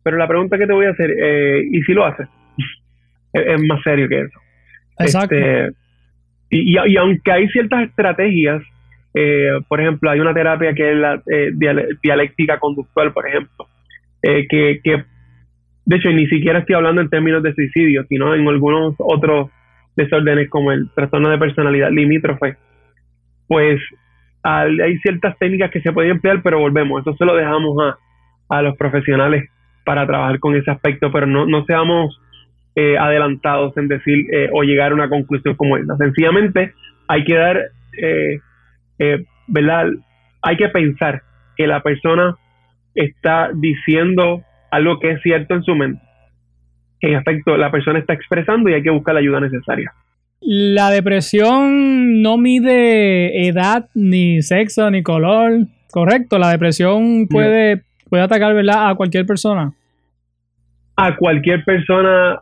Pero 0.02 0.16
la 0.16 0.26
pregunta 0.26 0.56
que 0.56 0.66
te 0.66 0.72
voy 0.72 0.86
a 0.86 0.92
hacer, 0.92 1.10
eh, 1.10 1.62
¿y 1.70 1.82
si 1.82 1.92
lo 1.92 2.06
hace? 2.06 2.22
es, 3.34 3.62
más 3.68 3.82
serio 3.82 4.08
que 4.08 4.20
eso. 4.20 4.38
Exacto. 4.98 5.34
Este, 5.34 5.72
y, 6.48 6.78
y, 6.78 6.96
aunque 6.96 7.32
hay 7.32 7.48
ciertas 7.48 7.82
estrategias 7.82 8.62
eh, 9.18 9.62
por 9.66 9.80
ejemplo, 9.80 10.10
hay 10.10 10.20
una 10.20 10.34
terapia 10.34 10.74
que 10.74 10.90
es 10.92 10.96
la 10.98 11.14
eh, 11.14 11.50
dialéctica 12.02 12.58
conductual, 12.58 13.14
por 13.14 13.26
ejemplo, 13.26 13.66
eh, 14.20 14.46
que, 14.46 14.80
que, 14.84 15.04
de 15.86 15.96
hecho, 15.96 16.10
ni 16.10 16.26
siquiera 16.26 16.58
estoy 16.58 16.74
hablando 16.74 17.00
en 17.00 17.08
términos 17.08 17.42
de 17.42 17.54
suicidio, 17.54 18.04
sino 18.10 18.34
en 18.34 18.46
algunos 18.46 18.94
otros 18.98 19.50
desórdenes 19.96 20.50
como 20.50 20.70
el 20.70 20.90
trastorno 20.94 21.30
de 21.30 21.38
personalidad 21.38 21.90
limítrofe. 21.90 22.58
Pues 23.48 23.80
hay 24.42 24.98
ciertas 24.98 25.38
técnicas 25.38 25.70
que 25.70 25.80
se 25.80 25.92
pueden 25.92 26.10
emplear, 26.10 26.42
pero 26.42 26.58
volvemos, 26.58 27.00
eso 27.00 27.16
se 27.16 27.24
lo 27.24 27.34
dejamos 27.34 27.76
a, 27.82 27.96
a 28.54 28.62
los 28.62 28.76
profesionales 28.76 29.48
para 29.84 30.06
trabajar 30.06 30.38
con 30.40 30.54
ese 30.54 30.70
aspecto, 30.70 31.10
pero 31.10 31.26
no, 31.26 31.46
no 31.46 31.64
seamos 31.64 32.20
adelantados 32.76 33.74
en 33.78 33.88
decir 33.88 34.26
o 34.52 34.62
llegar 34.62 34.92
a 34.92 34.94
una 34.94 35.08
conclusión 35.08 35.54
como 35.54 35.78
esta. 35.78 35.96
Sencillamente 35.96 36.74
hay 37.08 37.24
que 37.24 37.34
dar 37.34 37.58
eh, 38.02 38.40
eh, 38.98 39.24
¿verdad? 39.46 39.86
Hay 40.42 40.56
que 40.56 40.68
pensar 40.68 41.22
que 41.56 41.66
la 41.66 41.80
persona 41.82 42.36
está 42.94 43.50
diciendo 43.54 44.42
algo 44.70 44.98
que 44.98 45.12
es 45.12 45.22
cierto 45.22 45.54
en 45.54 45.62
su 45.62 45.74
mente. 45.74 46.02
En 47.00 47.14
efecto, 47.14 47.56
la 47.56 47.70
persona 47.70 47.98
está 47.98 48.14
expresando 48.14 48.68
y 48.68 48.74
hay 48.74 48.82
que 48.82 48.90
buscar 48.90 49.14
la 49.14 49.20
ayuda 49.20 49.40
necesaria. 49.40 49.92
La 50.40 50.90
depresión 50.90 52.22
no 52.22 52.36
mide 52.36 53.48
edad, 53.48 53.88
ni 53.94 54.42
sexo, 54.42 54.90
ni 54.90 55.02
color. 55.02 55.66
Correcto, 55.90 56.38
la 56.38 56.50
depresión 56.50 57.26
puede, 57.28 57.82
puede 58.08 58.22
atacar 58.22 58.54
¿verdad? 58.54 58.90
a 58.90 58.94
cualquier 58.94 59.26
persona. 59.26 59.72
A 60.96 61.16
cualquier 61.16 61.64
persona, 61.64 62.40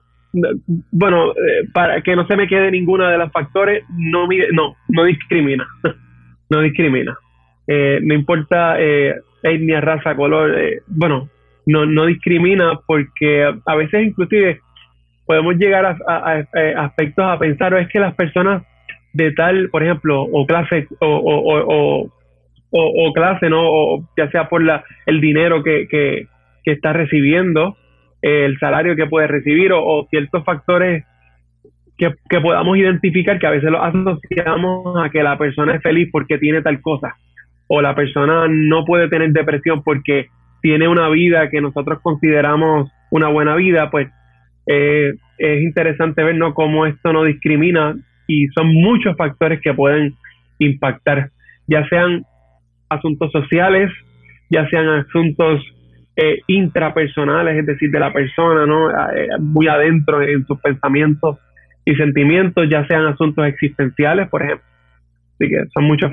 bueno, 0.90 1.33
eh, 1.33 1.69
para 1.73 2.01
que 2.03 2.17
no 2.17 2.27
se 2.27 2.37
me 2.37 2.47
quede 2.47 2.71
ninguno 2.71 3.09
de 3.09 3.19
los 3.19 3.31
factores, 3.33 3.85
no 3.97 4.27
mide, 4.27 4.49
no, 4.53 4.77
no 4.88 5.05
discrimina. 5.05 5.67
no 6.55 6.61
discrimina. 6.61 7.19
Eh, 7.67 7.99
no 8.03 8.14
importa 8.14 8.77
eh, 8.79 9.14
etnia, 9.43 9.81
raza, 9.81 10.14
color, 10.14 10.59
eh, 10.59 10.83
bueno, 10.87 11.29
no, 11.67 11.87
no 11.87 12.07
discrimina 12.07 12.79
porque 12.87 13.53
a 13.67 13.75
veces 13.75 14.07
inclusive 14.07 14.61
podemos 15.27 15.57
llegar 15.57 15.85
a, 15.87 16.45
aspectos 16.85 17.25
a 17.25 17.38
pensar, 17.38 17.75
o 17.75 17.79
es 17.79 17.88
que 17.88 17.99
las 17.99 18.14
personas 18.14 18.62
de 19.14 19.33
tal, 19.33 19.71
por 19.71 19.83
ejemplo, 19.83 20.23
o 20.23 20.47
clase, 20.47 20.87
o, 21.01 21.07
o, 21.07 22.11
o, 22.71 23.12
clase, 23.12 23.49
¿no? 23.49 23.62
O 23.62 24.09
ya 24.17 24.31
sea 24.31 24.49
por 24.49 24.62
la, 24.62 24.85
el 25.07 25.21
dinero 25.21 25.62
que, 25.62 25.88
que, 25.88 26.27
que 26.64 26.73
está 26.73 26.93
recibiendo, 26.93 27.77
el 28.21 28.59
salario 28.59 28.97
que 28.97 29.07
puede 29.07 29.27
recibir, 29.29 29.73
o, 29.73 30.07
ciertos 30.11 30.45
factores 30.45 31.05
que, 31.96 32.40
podamos 32.40 32.76
identificar 32.76 33.38
que 33.38 33.46
a 33.46 33.50
veces 33.50 33.70
lo 33.70 33.83
asociamos 33.83 34.96
a 35.02 35.11
que 35.11 35.22
la 35.22 35.38
persona 35.38 35.76
es 35.76 35.83
feliz 35.83 36.09
porque 36.11 36.38
tiene 36.38 36.62
tal 36.62 36.80
cosa 36.80 37.16
o 37.66 37.80
la 37.80 37.94
persona 37.94 38.46
no 38.48 38.85
puede 38.85 39.09
tener 39.09 39.33
depresión 39.33 39.83
porque 39.83 40.28
tiene 40.61 40.88
una 40.88 41.09
vida 41.09 41.48
que 41.50 41.61
nosotros 41.61 42.00
consideramos 42.02 42.90
una 43.11 43.28
buena 43.28 43.54
vida, 43.54 43.90
pues 43.90 44.09
eh, 44.66 45.14
es 45.38 45.62
interesante 45.62 46.22
ver 46.22 46.37
¿no? 46.37 46.54
cómo 46.54 46.87
esto 46.87 47.12
no 47.12 47.24
discrimina 47.24 47.94
y 48.26 48.48
son 48.48 48.68
muchos 48.68 49.16
factores 49.16 49.61
que 49.61 49.74
pueden 49.74 50.14
impactar, 50.59 51.30
ya 51.66 51.87
sean 51.88 52.24
asuntos 52.88 53.30
sociales, 53.33 53.90
ya 54.50 54.68
sean 54.68 54.88
asuntos 54.88 55.62
eh, 56.16 56.40
intrapersonales, 56.46 57.59
es 57.59 57.66
decir, 57.66 57.90
de 57.90 58.00
la 58.00 58.12
persona, 58.12 58.66
¿no? 58.66 58.90
Eh, 58.90 59.28
muy 59.40 59.66
adentro 59.66 60.22
en 60.22 60.46
sus 60.46 60.61
pensamientos 60.61 61.38
y 61.85 61.94
sentimientos, 61.94 62.66
ya 62.70 62.87
sean 62.87 63.07
asuntos 63.07 63.47
existenciales, 63.47 64.29
por 64.29 64.42
ejemplo. 64.42 64.66
Así 65.35 65.49
que 65.49 65.64
son 65.73 65.85
muchos 65.85 66.11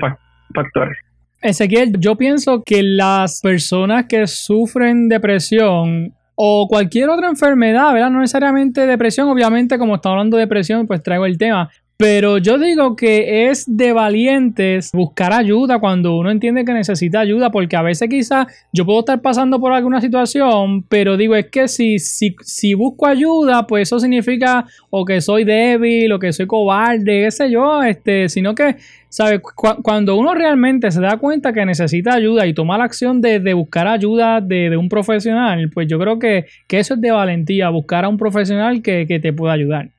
factores. 0.54 0.98
Ezequiel, 1.40 1.98
yo 1.98 2.16
pienso 2.16 2.62
que 2.64 2.82
las 2.82 3.40
personas 3.40 4.06
que 4.06 4.26
sufren 4.26 5.08
depresión 5.08 6.14
o 6.34 6.66
cualquier 6.68 7.08
otra 7.10 7.28
enfermedad, 7.28 7.92
¿verdad? 7.92 8.10
No 8.10 8.20
necesariamente 8.20 8.86
depresión, 8.86 9.28
obviamente 9.28 9.78
como 9.78 9.96
estamos 9.96 10.14
hablando 10.14 10.36
de 10.36 10.44
depresión, 10.44 10.86
pues 10.86 11.02
traigo 11.02 11.26
el 11.26 11.38
tema, 11.38 11.70
pero 12.02 12.38
yo 12.38 12.58
digo 12.58 12.96
que 12.96 13.48
es 13.48 13.64
de 13.76 13.92
valientes 13.92 14.90
buscar 14.92 15.32
ayuda 15.32 15.78
cuando 15.78 16.16
uno 16.16 16.32
entiende 16.32 16.64
que 16.64 16.72
necesita 16.72 17.20
ayuda, 17.20 17.52
porque 17.52 17.76
a 17.76 17.82
veces 17.82 18.08
quizás 18.08 18.48
yo 18.72 18.84
puedo 18.84 18.98
estar 18.98 19.22
pasando 19.22 19.60
por 19.60 19.72
alguna 19.72 20.00
situación, 20.00 20.82
pero 20.88 21.16
digo, 21.16 21.36
es 21.36 21.46
que 21.46 21.68
si, 21.68 22.00
si, 22.00 22.34
si 22.40 22.74
busco 22.74 23.06
ayuda, 23.06 23.68
pues 23.68 23.82
eso 23.82 24.00
significa 24.00 24.66
o 24.90 25.04
que 25.04 25.20
soy 25.20 25.44
débil, 25.44 26.10
o 26.10 26.18
que 26.18 26.32
soy 26.32 26.48
cobarde, 26.48 27.22
qué 27.22 27.30
sé 27.30 27.52
yo, 27.52 27.84
este, 27.84 28.28
sino 28.28 28.52
que, 28.56 28.78
¿sabes? 29.08 29.40
cuando 29.40 30.16
uno 30.16 30.34
realmente 30.34 30.90
se 30.90 31.00
da 31.00 31.18
cuenta 31.18 31.52
que 31.52 31.64
necesita 31.64 32.14
ayuda 32.14 32.48
y 32.48 32.52
toma 32.52 32.78
la 32.78 32.82
acción 32.82 33.20
de, 33.20 33.54
buscar 33.54 33.86
ayuda 33.86 34.40
de, 34.40 34.76
un 34.76 34.88
profesional, 34.88 35.70
pues 35.72 35.86
yo 35.86 36.00
creo 36.00 36.18
que, 36.18 36.46
eso 36.68 36.94
es 36.94 37.00
de 37.00 37.12
valentía, 37.12 37.68
buscar 37.68 38.04
a 38.04 38.08
un 38.08 38.16
profesional 38.16 38.82
que, 38.82 39.06
que 39.06 39.20
te 39.20 39.32
pueda 39.32 39.52
ayudar. 39.52 39.90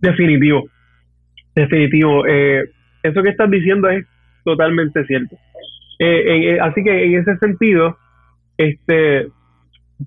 Definitivo 0.00 0.75
Definitivo. 1.56 2.26
Eh, 2.26 2.64
eso 3.02 3.22
que 3.22 3.30
estás 3.30 3.50
diciendo 3.50 3.88
es 3.88 4.06
totalmente 4.44 5.04
cierto. 5.06 5.36
Eh, 5.98 6.52
eh, 6.54 6.60
así 6.60 6.84
que 6.84 7.04
en 7.04 7.14
ese 7.20 7.36
sentido, 7.38 7.96
este, 8.58 9.28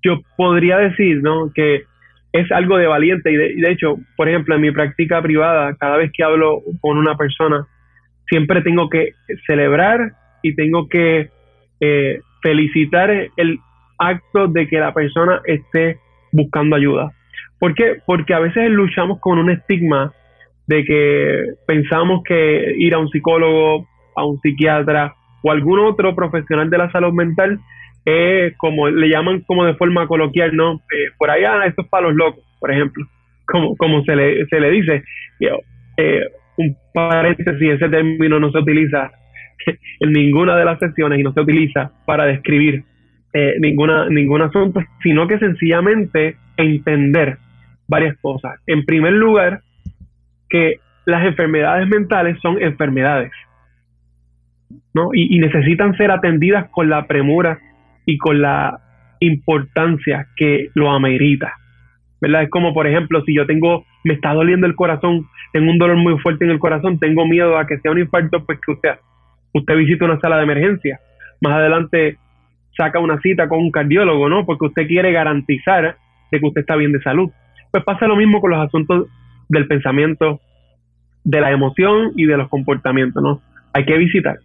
yo 0.03 0.21
podría 0.37 0.77
decir, 0.77 1.23
¿no? 1.23 1.51
Que 1.53 1.83
es 2.31 2.51
algo 2.51 2.77
de 2.77 2.85
valiente 2.85 3.31
y 3.31 3.35
de, 3.35 3.71
hecho, 3.71 3.97
por 4.15 4.29
ejemplo, 4.29 4.55
en 4.55 4.61
mi 4.61 4.71
práctica 4.71 5.19
privada, 5.23 5.75
cada 5.79 5.97
vez 5.97 6.11
que 6.15 6.23
hablo 6.23 6.61
con 6.79 6.99
una 6.99 7.17
persona, 7.17 7.65
siempre 8.27 8.61
tengo 8.61 8.87
que 8.87 9.13
celebrar 9.47 10.13
y 10.43 10.55
tengo 10.55 10.87
que 10.87 11.29
felicitar 12.43 13.09
el 13.09 13.57
acto 13.97 14.47
de 14.47 14.67
que 14.67 14.77
la 14.77 14.93
persona 14.93 15.41
esté 15.45 15.97
buscando 16.31 16.75
ayuda. 16.75 17.11
¿Por 17.57 17.73
qué? 17.73 17.97
Porque 18.05 18.35
a 18.35 18.39
veces 18.39 18.69
luchamos 18.69 19.19
con 19.19 19.39
un 19.39 19.49
estigma 19.49 20.13
de 20.69 20.85
que 20.85 21.45
pensamos 21.65 22.21
que 22.23 22.75
ir 22.77 22.93
a 22.93 22.99
un 22.99 23.09
psicólogo, 23.09 23.87
a 24.15 24.23
un 24.23 24.39
psiquiatra 24.39 25.15
o 25.41 25.51
algún 25.51 25.79
otro 25.79 26.15
profesional 26.15 26.69
de 26.69 26.77
la 26.77 26.91
salud 26.91 27.11
mental 27.11 27.59
es 28.05 28.55
como 28.57 28.87
le 28.87 29.09
llaman 29.09 29.41
como 29.47 29.65
de 29.65 29.73
forma 29.73 30.07
coloquial, 30.07 30.55
¿no? 30.55 30.75
Eh, 30.75 31.09
por 31.17 31.31
allá, 31.31 31.65
esto 31.65 31.81
es 31.81 31.87
para 31.87 32.07
los 32.07 32.15
locos, 32.15 32.43
por 32.59 32.71
ejemplo, 32.71 33.03
como, 33.47 33.75
como 33.77 34.03
se, 34.03 34.15
le, 34.15 34.45
se 34.45 34.59
le 34.59 34.69
dice. 34.69 35.03
Eh, 35.97 36.21
un 36.57 36.77
paréntesis, 36.93 37.71
ese 37.71 37.89
término 37.89 38.39
no 38.39 38.51
se 38.51 38.59
utiliza 38.59 39.11
en 39.99 40.11
ninguna 40.11 40.55
de 40.55 40.65
las 40.65 40.77
sesiones 40.77 41.19
y 41.19 41.23
no 41.23 41.33
se 41.33 41.41
utiliza 41.41 41.91
para 42.05 42.25
describir 42.25 42.83
eh, 43.33 43.55
ninguna, 43.59 44.07
ningún 44.07 44.43
asunto, 44.43 44.81
sino 45.01 45.27
que 45.27 45.39
sencillamente 45.39 46.35
entender 46.57 47.37
varias 47.87 48.15
cosas. 48.21 48.59
En 48.67 48.85
primer 48.85 49.13
lugar, 49.13 49.61
que 50.49 50.79
las 51.05 51.25
enfermedades 51.25 51.87
mentales 51.87 52.39
son 52.41 52.61
enfermedades, 52.61 53.31
¿no? 54.93 55.09
Y, 55.13 55.39
necesitan 55.39 55.95
ser 55.97 56.11
atendidas 56.11 56.69
con 56.69 56.89
la 56.89 57.07
premura 57.07 57.59
y 58.05 58.17
con 58.17 58.41
la 58.41 58.79
importancia 59.19 60.27
que 60.35 60.69
lo 60.75 60.91
amerita, 60.91 61.53
¿verdad? 62.21 62.43
Es 62.43 62.49
como, 62.49 62.73
por 62.73 62.87
ejemplo, 62.87 63.23
si 63.23 63.35
yo 63.35 63.45
tengo, 63.45 63.85
me 64.03 64.13
está 64.13 64.33
doliendo 64.33 64.67
el 64.67 64.75
corazón, 64.75 65.27
tengo 65.51 65.71
un 65.71 65.77
dolor 65.77 65.97
muy 65.97 66.17
fuerte 66.19 66.45
en 66.45 66.51
el 66.51 66.59
corazón, 66.59 66.99
tengo 66.99 67.25
miedo 67.25 67.57
a 67.57 67.65
que 67.65 67.79
sea 67.79 67.91
un 67.91 67.99
infarto, 67.99 68.45
pues 68.45 68.59
que 68.65 68.71
usted, 68.71 68.95
usted 69.53 69.75
visite 69.75 70.05
una 70.05 70.19
sala 70.19 70.37
de 70.37 70.43
emergencia. 70.43 70.99
Más 71.41 71.53
adelante 71.53 72.17
saca 72.77 72.99
una 72.99 73.19
cita 73.19 73.47
con 73.49 73.59
un 73.59 73.71
cardiólogo, 73.71 74.29
¿no? 74.29 74.45
Porque 74.45 74.67
usted 74.67 74.87
quiere 74.87 75.11
garantizar 75.11 75.97
de 76.31 76.39
que 76.39 76.45
usted 76.45 76.61
está 76.61 76.75
bien 76.75 76.91
de 76.91 77.01
salud. 77.01 77.29
Pues 77.71 77.83
pasa 77.83 78.07
lo 78.07 78.15
mismo 78.15 78.41
con 78.41 78.51
los 78.51 78.65
asuntos 78.65 79.07
del 79.49 79.67
pensamiento, 79.67 80.39
de 81.23 81.41
la 81.41 81.51
emoción 81.51 82.13
y 82.15 82.25
de 82.25 82.37
los 82.37 82.47
comportamientos, 82.49 83.21
¿no? 83.21 83.41
Hay 83.73 83.85
que 83.85 83.97
visitar. 83.97 84.39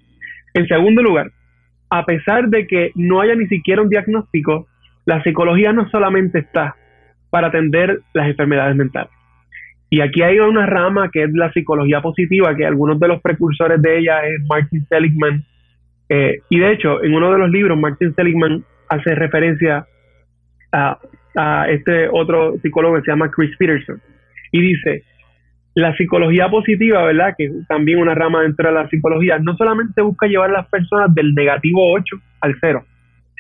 En 0.55 0.67
segundo 0.67 1.03
lugar, 1.03 1.31
a 1.91 2.05
pesar 2.05 2.49
de 2.49 2.67
que 2.67 2.91
no 2.95 3.21
haya 3.21 3.35
ni 3.35 3.47
siquiera 3.47 3.83
un 3.83 3.89
diagnóstico, 3.89 4.67
la 5.05 5.23
psicología 5.23 5.73
no 5.73 5.89
solamente 5.91 6.41
está 6.41 6.77
para 7.31 7.49
atender 7.49 8.01
las 8.13 8.29
enfermedades 8.29 8.77
mentales. 8.77 9.11
Y 9.91 10.01
aquí 10.01 10.23
hay 10.23 10.41
una 10.41 10.67
rama 10.67 11.11
que 11.13 11.25
es 11.25 11.33
la 11.33 11.53
psicología 11.53 12.01
positiva, 12.01 12.57
que 12.57 12.67
algunos 12.67 12.99
de 12.99 13.09
los 13.09 13.21
precursores 13.21 13.81
de 13.81 13.99
ella 13.99 14.27
es 14.27 14.41
Martin 14.49 14.85
Seligman. 14.89 15.45
Eh, 16.09 16.39
y 16.49 16.59
de 16.59 16.73
hecho, 16.73 17.03
en 17.03 17.15
uno 17.15 17.33
de 17.33 17.39
los 17.39 17.51
libros, 17.51 17.79
Martin 17.79 18.15
Seligman 18.15 18.65
hace 18.89 19.15
referencia 19.15 19.87
a, 20.73 20.99
a 21.37 21.71
este 21.71 22.09
otro 22.11 22.57
psicólogo 22.63 22.97
que 22.97 23.03
se 23.03 23.11
llama 23.11 23.31
Chris 23.31 23.57
Peterson. 23.57 24.01
Y 24.55 24.61
dice, 24.61 25.03
la 25.75 25.97
psicología 25.97 26.49
positiva, 26.49 27.03
¿verdad? 27.03 27.35
Que 27.37 27.51
también 27.69 27.99
una 27.99 28.15
rama 28.15 28.43
dentro 28.43 28.69
de 28.69 28.75
la 28.75 28.89
psicología, 28.89 29.41
no 29.41 29.57
solamente 29.57 30.01
busca 30.01 30.29
llevar 30.29 30.51
a 30.51 30.61
las 30.61 30.69
personas 30.69 31.13
del 31.13 31.35
negativo 31.35 31.93
8 31.93 32.17
al 32.41 32.55
0. 32.61 32.85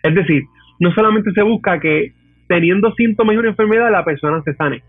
Es 0.02 0.12
decir, 0.12 0.42
no 0.80 0.92
solamente 0.92 1.30
se 1.30 1.42
busca 1.42 1.78
que 1.78 2.14
teniendo 2.48 2.92
síntomas 2.94 3.34
de 3.34 3.38
una 3.38 3.50
enfermedad 3.50 3.92
la 3.92 4.04
persona 4.04 4.42
se 4.42 4.54
sane, 4.54 4.82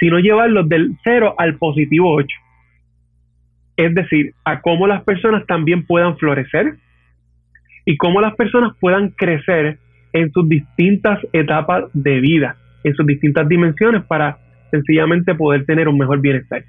sino 0.00 0.18
llevarlos 0.18 0.66
del 0.66 0.96
0 1.04 1.34
al 1.36 1.58
positivo 1.58 2.14
8. 2.14 2.26
Es 3.76 3.94
decir, 3.94 4.32
a 4.46 4.62
cómo 4.62 4.86
las 4.86 5.04
personas 5.04 5.44
también 5.44 5.84
puedan 5.84 6.16
florecer 6.16 6.76
y 7.84 7.98
cómo 7.98 8.22
las 8.22 8.34
personas 8.34 8.72
puedan 8.80 9.10
crecer 9.10 9.76
en 10.14 10.32
sus 10.32 10.48
distintas 10.48 11.20
etapas 11.34 11.84
de 11.92 12.20
vida, 12.20 12.56
en 12.82 12.94
sus 12.94 13.06
distintas 13.06 13.46
dimensiones 13.46 14.02
para 14.04 14.38
sencillamente 14.76 15.34
poder 15.34 15.64
tener 15.66 15.88
un 15.88 15.98
mejor 15.98 16.20
bienestar 16.20 16.64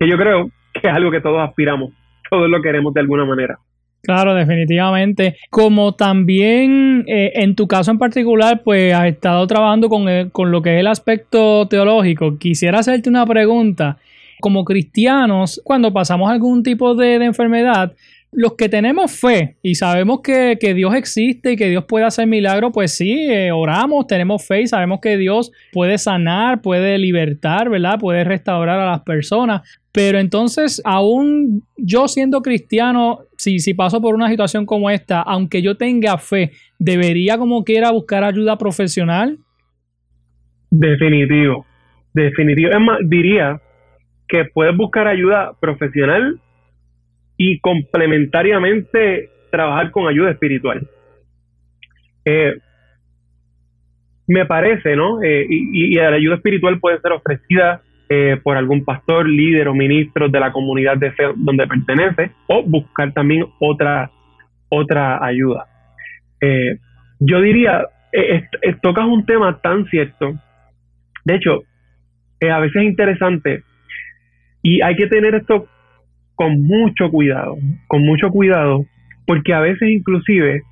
que 0.00 0.08
yo 0.08 0.16
creo 0.16 0.50
que 0.72 0.88
es 0.88 0.94
algo 0.94 1.10
que 1.10 1.20
todos 1.20 1.46
aspiramos, 1.46 1.92
todos 2.30 2.48
lo 2.48 2.62
queremos 2.62 2.94
de 2.94 3.00
alguna 3.00 3.26
manera. 3.26 3.58
Claro, 4.02 4.34
definitivamente. 4.34 5.36
Como 5.50 5.94
también 5.94 7.04
eh, 7.06 7.32
en 7.34 7.54
tu 7.54 7.68
caso 7.68 7.90
en 7.90 7.98
particular, 7.98 8.62
pues 8.64 8.94
has 8.94 9.06
estado 9.08 9.46
trabajando 9.46 9.90
con, 9.90 10.30
con 10.30 10.50
lo 10.50 10.62
que 10.62 10.74
es 10.74 10.80
el 10.80 10.86
aspecto 10.86 11.68
teológico, 11.68 12.38
quisiera 12.38 12.78
hacerte 12.78 13.10
una 13.10 13.26
pregunta. 13.26 13.98
Como 14.40 14.64
cristianos, 14.64 15.60
cuando 15.64 15.92
pasamos 15.92 16.30
algún 16.30 16.62
tipo 16.62 16.94
de 16.94 17.16
enfermedad, 17.16 17.92
los 18.32 18.54
que 18.54 18.68
tenemos 18.68 19.18
fe 19.18 19.56
y 19.62 19.74
sabemos 19.74 20.20
que, 20.22 20.56
Dios 20.74 20.94
existe 20.94 21.52
y 21.52 21.56
que 21.56 21.68
Dios 21.68 21.84
puede 21.84 22.04
hacer 22.04 22.26
milagros, 22.26 22.70
pues 22.72 22.96
sí, 22.96 23.12
eh, 23.12 23.50
oramos, 23.50 24.06
tenemos 24.06 24.46
fe 24.46 24.62
y 24.62 24.66
sabemos 24.68 25.00
que 25.00 25.16
Dios 25.16 25.50
puede 25.72 25.98
sanar, 25.98 26.62
puede 26.62 26.98
libertar, 26.98 27.68
¿verdad? 27.68 27.98
Puede 27.98 28.22
restaurar 28.22 28.78
a 28.78 28.90
las 28.90 29.00
personas. 29.00 29.62
Pero 29.92 30.20
entonces, 30.20 30.80
aún 30.84 31.64
yo 31.76 32.06
siendo 32.06 32.42
cristiano, 32.42 33.20
si, 33.36 33.58
si 33.58 33.74
paso 33.74 34.00
por 34.00 34.14
una 34.14 34.28
situación 34.28 34.64
como 34.64 34.90
esta, 34.90 35.20
aunque 35.22 35.62
yo 35.62 35.76
tenga 35.76 36.16
fe, 36.16 36.52
¿debería 36.78 37.36
como 37.36 37.64
quiera 37.64 37.90
buscar 37.90 38.22
ayuda 38.22 38.56
profesional? 38.56 39.38
Definitivo, 40.70 41.66
definitivo. 42.14 42.70
Es 42.70 42.80
más, 42.80 42.98
diría 43.04 43.60
que 44.28 44.44
puedes 44.44 44.76
buscar 44.76 45.08
ayuda 45.08 45.54
profesional 45.60 46.40
y 47.42 47.58
complementariamente 47.60 49.30
trabajar 49.50 49.90
con 49.92 50.06
ayuda 50.06 50.30
espiritual. 50.30 50.86
Eh, 52.26 52.52
me 54.26 54.44
parece, 54.44 54.94
¿no? 54.94 55.22
Eh, 55.22 55.46
y, 55.48 55.94
la 55.94 56.08
ayuda 56.08 56.34
espiritual 56.34 56.78
puede 56.78 57.00
ser 57.00 57.12
ofrecida 57.12 57.80
eh, 58.10 58.38
por 58.42 58.58
algún 58.58 58.84
pastor, 58.84 59.26
líder 59.26 59.68
o 59.68 59.74
ministro 59.74 60.28
de 60.28 60.38
la 60.38 60.52
comunidad 60.52 60.98
de 60.98 61.12
fe 61.12 61.28
donde 61.34 61.66
pertenece, 61.66 62.32
o 62.46 62.62
buscar 62.62 63.10
también 63.14 63.46
otra, 63.58 64.10
otra 64.68 65.24
ayuda. 65.24 65.64
yo 67.20 67.40
diría, 67.40 67.86
tocas 68.82 69.06
un 69.06 69.24
tema 69.24 69.58
tan 69.62 69.86
cierto. 69.86 70.34
De 71.24 71.36
hecho, 71.36 71.62
a 72.42 72.60
veces 72.60 72.82
es 72.82 72.88
interesante 72.90 73.62
y 74.62 74.82
hay 74.82 74.94
que 74.94 75.06
tener 75.06 75.34
esto 75.36 75.66
con 76.40 76.62
mucho 76.62 77.10
cuidado, 77.10 77.58
con 77.86 78.02
mucho 78.02 78.30
cuidado, 78.30 78.86
porque 79.26 79.52
a 79.52 79.60
veces 79.60 79.90
inclusive 79.90 80.62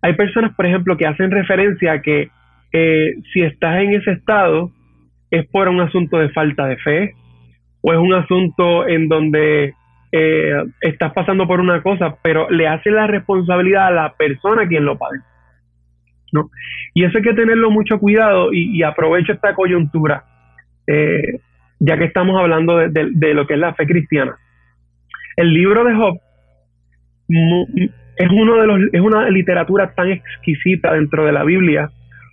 hay 0.00 0.14
personas, 0.14 0.56
por 0.56 0.66
ejemplo, 0.66 0.96
que 0.96 1.06
hacen 1.06 1.30
referencia 1.30 1.92
a 1.92 2.02
que 2.02 2.30
eh, 2.72 3.14
si 3.32 3.42
estás 3.42 3.80
en 3.80 3.92
ese 3.92 4.10
estado 4.10 4.72
es 5.30 5.46
por 5.46 5.68
un 5.68 5.80
asunto 5.80 6.18
de 6.18 6.30
falta 6.30 6.66
de 6.66 6.78
fe 6.78 7.14
o 7.80 7.92
es 7.92 7.98
un 8.00 8.12
asunto 8.12 8.88
en 8.88 9.06
donde 9.06 9.74
eh, 10.10 10.64
estás 10.80 11.12
pasando 11.12 11.46
por 11.46 11.60
una 11.60 11.80
cosa, 11.80 12.16
pero 12.20 12.50
le 12.50 12.66
hace 12.66 12.90
la 12.90 13.06
responsabilidad 13.06 13.86
a 13.86 13.92
la 13.92 14.14
persona 14.14 14.66
quien 14.66 14.84
lo 14.84 14.98
padece. 14.98 15.24
¿no? 16.32 16.50
Y 16.92 17.04
eso 17.04 17.18
hay 17.18 17.22
que 17.22 17.34
tenerlo 17.34 17.70
mucho 17.70 18.00
cuidado 18.00 18.52
y, 18.52 18.82
aprovecho 18.82 19.32
esta 19.32 19.54
coyuntura, 19.54 20.24
eh, 20.88 21.38
ya 21.78 21.96
que 21.96 22.06
estamos 22.06 22.36
hablando 22.36 22.78
de, 22.78 23.32
lo 23.32 23.46
que 23.46 23.54
es 23.54 23.60
la 23.60 23.74
fe 23.74 23.86
cristiana. 23.86 24.36
El 25.36 25.52
libro 25.52 25.84
de 25.84 25.94
Job 25.94 26.18
es, 28.16 28.30
uno 28.30 28.60
de 28.60 28.66
los, 28.66 28.80
es 28.92 29.00
una 29.00 29.28
literatura 29.30 29.92
tan 29.94 30.10
exquisita 30.10 30.92
dentro 30.94 31.24
de 31.24 31.32
la 31.32 31.44
Biblia, 31.44 31.90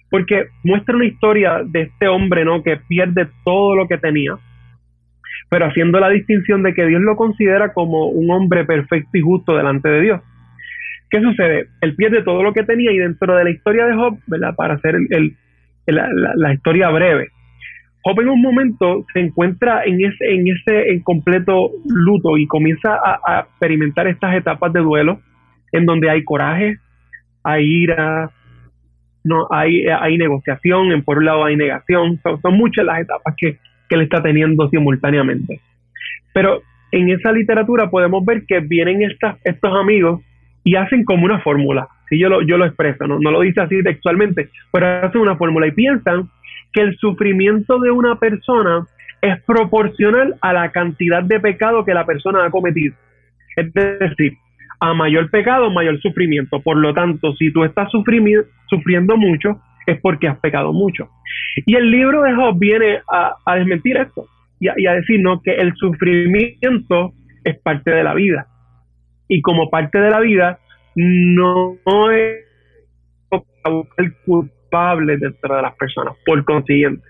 porque 0.09 0.47
muestra 0.63 0.95
una 0.95 1.05
historia 1.05 1.61
de 1.65 1.81
este 1.81 2.07
hombre 2.07 2.43
¿no? 2.45 2.63
que 2.63 2.77
pierde 2.77 3.27
todo 3.45 3.75
lo 3.75 3.87
que 3.87 3.97
tenía, 3.97 4.33
pero 5.49 5.65
haciendo 5.65 5.99
la 5.99 6.09
distinción 6.09 6.63
de 6.63 6.73
que 6.73 6.85
Dios 6.85 7.01
lo 7.01 7.15
considera 7.15 7.73
como 7.73 8.07
un 8.07 8.29
hombre 8.31 8.65
perfecto 8.65 9.17
y 9.17 9.21
justo 9.21 9.55
delante 9.55 9.89
de 9.89 10.01
Dios. 10.01 10.21
¿Qué 11.09 11.21
sucede? 11.21 11.67
Él 11.81 11.95
pierde 11.95 12.21
todo 12.21 12.43
lo 12.43 12.53
que 12.53 12.63
tenía 12.63 12.91
y 12.91 12.97
dentro 12.99 13.35
de 13.35 13.43
la 13.43 13.49
historia 13.49 13.85
de 13.85 13.95
Job. 13.95 14.19
Para 14.55 14.75
hacer 14.75 14.95
el, 15.09 15.35
la, 15.87 16.53
historia 16.53 16.89
breve, 16.89 17.29
Job 18.03 18.19
en 18.21 18.29
un 18.29 18.41
momento 18.41 19.05
se 19.13 19.19
encuentra 19.19 19.83
en 19.83 20.03
ese, 20.03 20.33
en 20.33 20.47
ese 20.47 20.91
en 20.91 21.01
completo 21.01 21.71
luto 21.85 22.37
y 22.37 22.47
comienza 22.47 22.95
a, 22.95 23.41
experimentar 23.41 24.07
estas 24.07 24.35
etapas 24.35 24.71
de 24.71 24.79
duelo 24.79 25.19
en 25.71 25.85
donde 25.85 26.09
hay 26.09 26.23
coraje, 26.23 26.77
hay 27.43 27.65
ira, 27.65 28.31
no 29.23 29.47
hay, 29.51 29.85
hay 29.85 30.17
negociación, 30.17 30.91
en 30.91 31.03
por 31.03 31.17
un 31.17 31.25
lado 31.25 31.43
hay 31.43 31.57
negación, 31.57 32.19
son, 32.23 32.41
son 32.41 32.53
muchas 32.55 32.85
las 32.85 33.01
etapas 33.01 33.35
que, 33.37 33.59
que 33.89 33.95
él 33.95 34.01
está 34.01 34.21
teniendo 34.23 34.69
simultáneamente. 34.69 35.59
Pero 36.33 36.61
en 36.91 37.09
esa 37.09 37.31
literatura 37.31 37.89
podemos 37.89 38.25
ver 38.25 38.45
que 38.47 38.59
vienen 38.61 39.03
estas, 39.03 39.37
estos 39.43 39.75
amigos 39.75 40.21
y 40.63 40.75
hacen 40.75 41.03
como 41.03 41.25
una 41.25 41.39
fórmula. 41.39 41.87
Si 42.09 42.19
yo 42.19 42.29
lo, 42.29 42.41
yo 42.41 42.57
lo 42.57 42.65
expreso, 42.65 43.07
¿no? 43.07 43.19
no 43.19 43.31
lo 43.31 43.41
dice 43.41 43.61
así 43.61 43.83
textualmente, 43.83 44.49
pero 44.71 45.05
hacen 45.05 45.21
una 45.21 45.35
fórmula 45.35 45.67
y 45.67 45.71
piensan 45.71 46.29
que 46.73 46.81
el 46.81 46.97
sufrimiento 46.97 47.79
de 47.79 47.91
una 47.91 48.19
persona 48.19 48.85
es 49.21 49.41
proporcional 49.43 50.35
a 50.41 50.53
la 50.53 50.71
cantidad 50.71 51.23
de 51.23 51.39
pecado 51.39 51.83
que 51.83 51.93
la 51.93 52.05
persona 52.05 52.45
ha 52.45 52.51
cometido. 52.51 52.95
Es 53.55 53.73
decir, 53.73 54.33
a 54.79 54.93
mayor 54.93 55.29
pecado, 55.29 55.69
mayor 55.71 55.99
sufrimiento. 55.99 56.61
Por 56.61 56.77
lo 56.77 56.93
tanto, 56.93 57.33
si 57.35 57.51
tú 57.51 57.63
estás 57.63 57.89
sufriendo 57.91 59.17
mucho, 59.17 59.59
es 59.85 59.99
porque 59.99 60.27
has 60.27 60.39
pecado 60.39 60.71
mucho. 60.71 61.09
Y 61.65 61.75
el 61.75 61.91
libro 61.91 62.21
de 62.21 62.33
Job 62.33 62.57
viene 62.57 63.01
a, 63.11 63.35
desmentir 63.55 63.97
esto 63.97 64.27
y 64.59 64.67
a, 64.67 64.73
y 64.77 64.87
a 64.87 64.93
que 65.43 65.55
el 65.55 65.73
sufrimiento 65.75 67.13
es 67.43 67.57
parte 67.59 67.91
de 67.91 68.03
la 68.03 68.13
vida 68.13 68.47
y 69.29 69.41
como 69.41 69.69
parte 69.69 69.99
de 69.99 70.09
la 70.09 70.19
vida 70.19 70.59
no 70.95 71.77
es 72.11 72.45
el 73.97 74.13
culpable 74.69 75.17
dentro 75.17 75.55
de 75.55 75.61
las 75.61 75.75
personas. 75.75 76.15
Por 76.25 76.43
consiguiente, 76.45 77.03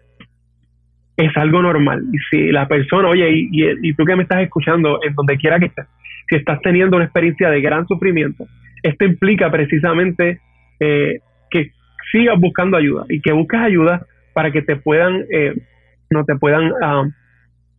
es 1.17 1.35
algo 1.35 1.61
normal. 1.61 2.03
Y 2.13 2.17
si 2.29 2.51
la 2.51 2.67
persona, 2.67 3.09
oye, 3.09 3.29
y, 3.29 3.49
y, 3.51 3.93
tú 3.93 4.05
que 4.05 4.15
me 4.15 4.23
estás 4.23 4.41
escuchando, 4.41 4.99
en 5.03 5.13
donde 5.15 5.37
quiera 5.37 5.59
que 5.59 5.65
estés, 5.65 5.85
si 6.29 6.35
estás 6.35 6.61
teniendo 6.61 6.95
una 6.95 7.05
experiencia 7.05 7.49
de 7.49 7.61
gran 7.61 7.87
sufrimiento, 7.87 8.45
esto 8.83 9.05
implica 9.05 9.51
precisamente 9.51 10.39
eh, 10.79 11.19
que 11.49 11.71
sigas 12.11 12.39
buscando 12.39 12.77
ayuda 12.77 13.05
y 13.09 13.21
que 13.21 13.33
busques 13.33 13.59
ayuda 13.59 14.05
para 14.33 14.51
que 14.51 14.61
te 14.61 14.75
puedan, 14.77 15.25
eh, 15.31 15.55
no 16.09 16.23
te 16.23 16.35
puedan 16.35 16.71
ah, 16.81 17.03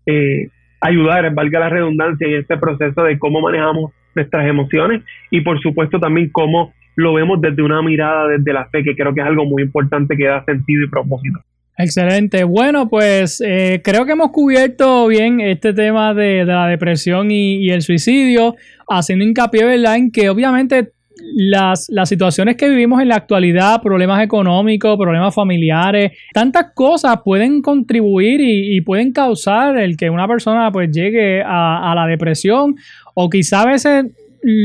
eh, 0.07 0.49
ayudar, 0.81 1.33
valga 1.33 1.61
la 1.61 1.69
redundancia, 1.71 2.27
en 2.27 2.35
este 2.35 2.59
proceso 2.59 3.03
de 3.05 3.19
cómo 3.19 3.41
manejamos 3.41 3.93
nuestras 4.15 4.47
emociones 4.49 5.03
y 5.31 5.41
por 5.41 5.61
supuesto 5.61 5.99
también 5.99 6.31
cómo 6.31 6.73
lo 6.97 7.15
vemos 7.15 7.41
desde 7.41 7.63
una 7.63 7.83
mirada 7.83 8.29
desde 8.29 8.53
la 8.53 8.67
fe, 8.67 8.83
que 8.83 8.95
creo 8.95 9.15
que 9.15 9.21
es 9.21 9.27
algo 9.27 9.45
muy 9.45 9.63
importante 9.63 10.17
que 10.17 10.27
da 10.27 10.45
sentido 10.45 10.85
y 10.85 10.89
propósito. 10.89 11.41
Excelente. 11.79 12.45
Bueno, 12.45 12.89
pues 12.91 13.43
eh, 13.45 13.81
creo 13.83 14.05
que 14.05 14.13
hemos 14.13 14.33
cubierto 14.33 15.07
bien 15.07 15.41
este 15.41 15.73
tema 15.73 16.13
de, 16.13 16.45
la 16.45 16.67
depresión 16.67 17.31
y, 17.31 17.71
el 17.71 17.81
suicidio, 17.81 18.55
haciendo 18.87 19.25
hincapié 19.25 19.65
¿verdad? 19.65 19.97
en 19.97 20.11
que 20.11 20.29
obviamente 20.29 20.93
las, 21.35 21.89
las, 21.89 22.09
situaciones 22.09 22.57
que 22.57 22.69
vivimos 22.69 23.01
en 23.01 23.09
la 23.09 23.17
actualidad, 23.17 23.81
problemas 23.83 24.23
económicos, 24.23 24.97
problemas 24.99 25.35
familiares, 25.35 26.13
tantas 26.33 26.73
cosas 26.75 27.21
pueden 27.25 27.63
contribuir 27.63 28.41
y, 28.41 28.81
pueden 28.81 29.13
causar 29.13 29.79
el 29.79 29.97
que 29.97 30.11
una 30.11 30.27
persona 30.27 30.73
pues 30.73 30.91
llegue 30.91 31.43
a, 31.45 31.93
la 31.95 32.07
depresión 32.07 32.77
o 33.15 33.29
quizá 33.29 33.63
a 33.63 33.67
veces 33.67 34.07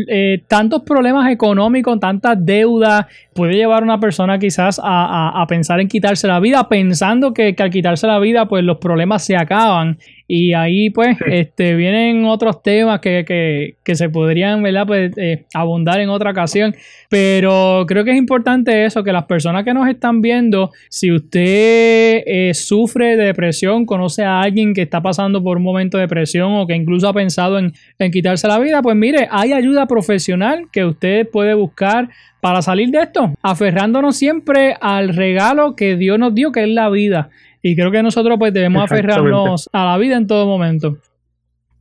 eh, 0.07 0.41
tantos 0.47 0.83
problemas 0.83 1.29
económicos, 1.31 1.99
tantas 1.99 2.37
deudas, 2.43 3.05
puede 3.35 3.55
llevar 3.55 3.83
a 3.83 3.85
una 3.85 3.99
persona 3.99 4.39
quizás 4.39 4.79
a, 4.81 5.45
pensar 5.49 5.81
en 5.81 5.89
quitarse 5.89 6.25
la 6.25 6.39
vida, 6.39 6.69
pensando 6.69 7.33
que, 7.33 7.53
que, 7.53 7.63
al 7.63 7.69
quitarse 7.69 8.07
la 8.07 8.17
vida, 8.17 8.47
pues 8.47 8.63
los 8.63 8.77
problemas 8.77 9.25
se 9.25 9.35
acaban. 9.35 9.97
Y 10.25 10.53
ahí, 10.53 10.89
pues, 10.89 11.17
este, 11.27 11.75
vienen 11.75 12.25
otros 12.25 12.63
temas 12.63 13.01
que, 13.01 13.75
se 13.85 14.09
podrían, 14.09 14.63
¿verdad? 14.63 14.87
Pues, 14.87 15.11
eh, 15.17 15.45
abundar 15.53 15.99
en 15.99 16.09
otra 16.09 16.31
ocasión. 16.31 16.75
Pero 17.09 17.83
creo 17.85 18.05
que 18.05 18.11
es 18.11 18.17
importante 18.17 18.85
eso, 18.85 19.03
que 19.03 19.11
las 19.11 19.25
personas 19.25 19.65
que 19.65 19.73
nos 19.73 19.87
están 19.89 20.21
viendo, 20.21 20.71
si 20.89 21.11
usted 21.11 22.23
eh, 22.25 22.51
sufre 22.53 23.17
de 23.17 23.25
depresión, 23.25 23.85
conoce 23.85 24.23
a 24.23 24.41
alguien 24.41 24.73
que 24.73 24.83
está 24.83 25.01
pasando 25.01 25.43
por 25.43 25.57
un 25.57 25.63
momento 25.63 25.97
de 25.97 26.03
depresión 26.03 26.53
o 26.53 26.65
que 26.65 26.73
incluso 26.73 27.09
ha 27.09 27.13
pensado 27.13 27.59
en, 27.59 27.73
en 27.99 28.11
quitarse 28.11 28.47
la 28.47 28.59
vida, 28.59 28.81
pues 28.81 28.95
mire, 28.95 29.27
hay 29.29 29.51
ayuda 29.51 29.87
profesional 29.87 30.69
que 30.71 30.85
usted 30.85 31.29
puede 31.29 31.53
buscar 31.53 32.09
para 32.45 32.61
salir 32.61 32.89
de 32.89 32.99
esto, 32.99 33.33
aferrándonos 33.41 34.19
siempre 34.19 34.75
al 34.79 35.15
regalo 35.15 35.75
que 35.75 35.95
Dios 35.95 36.19
nos 36.19 36.35
dio, 36.35 36.51
que 36.51 36.61
es 36.61 36.69
la 36.69 36.91
vida. 36.91 37.31
Y 37.63 37.75
creo 37.75 37.89
que 37.89 38.03
nosotros 38.03 38.37
pues 38.37 38.53
debemos 38.53 38.83
aferrarnos 38.83 39.67
a 39.73 39.83
la 39.83 39.97
vida 39.97 40.15
en 40.15 40.27
todo 40.27 40.45
momento. 40.45 40.95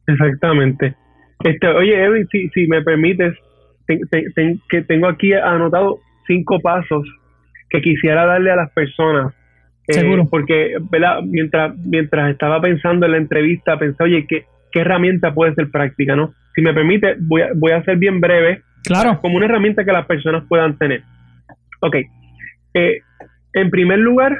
Exactamente. 0.06 0.94
Este, 1.44 1.66
oye, 1.68 2.02
Edwin, 2.02 2.26
si, 2.32 2.48
si 2.48 2.66
me 2.66 2.80
permites, 2.80 3.34
que 3.86 4.80
tengo 4.88 5.06
aquí 5.06 5.34
anotado 5.34 5.98
cinco 6.26 6.58
pasos 6.60 7.06
que 7.68 7.82
quisiera 7.82 8.24
darle 8.24 8.50
a 8.50 8.56
las 8.56 8.72
personas. 8.72 9.34
Eh, 9.86 9.92
Seguro. 9.92 10.26
Porque, 10.30 10.78
¿verdad? 10.90 11.20
Mientras, 11.26 11.76
mientras 11.76 12.30
estaba 12.30 12.62
pensando 12.62 13.04
en 13.04 13.12
la 13.12 13.18
entrevista, 13.18 13.78
pensé, 13.78 14.02
oye, 14.02 14.26
¿qué, 14.26 14.46
¿qué 14.72 14.80
herramienta 14.80 15.34
puede 15.34 15.54
ser 15.56 15.70
práctica, 15.70 16.16
no? 16.16 16.32
Si 16.54 16.62
me 16.62 16.72
permite, 16.72 17.16
voy 17.20 17.42
a, 17.42 17.48
voy 17.54 17.72
a 17.72 17.84
ser 17.84 17.98
bien 17.98 18.18
breve. 18.22 18.62
Claro. 18.84 19.20
Como 19.20 19.36
una 19.36 19.46
herramienta 19.46 19.84
que 19.84 19.92
las 19.92 20.06
personas 20.06 20.44
puedan 20.48 20.76
tener. 20.78 21.02
Ok. 21.80 21.96
Eh, 22.74 23.00
en 23.54 23.70
primer 23.70 23.98
lugar, 23.98 24.38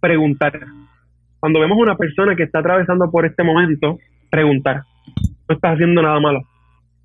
preguntar 0.00 0.60
cuando 1.46 1.60
vemos 1.60 1.78
a 1.78 1.82
una 1.82 1.96
persona 1.96 2.34
que 2.34 2.42
está 2.44 2.58
atravesando 2.58 3.10
por 3.10 3.24
este 3.26 3.44
momento, 3.44 3.98
preguntar. 4.30 4.82
No 5.48 5.54
estás 5.54 5.74
haciendo 5.74 6.02
nada 6.02 6.18
malo. 6.18 6.40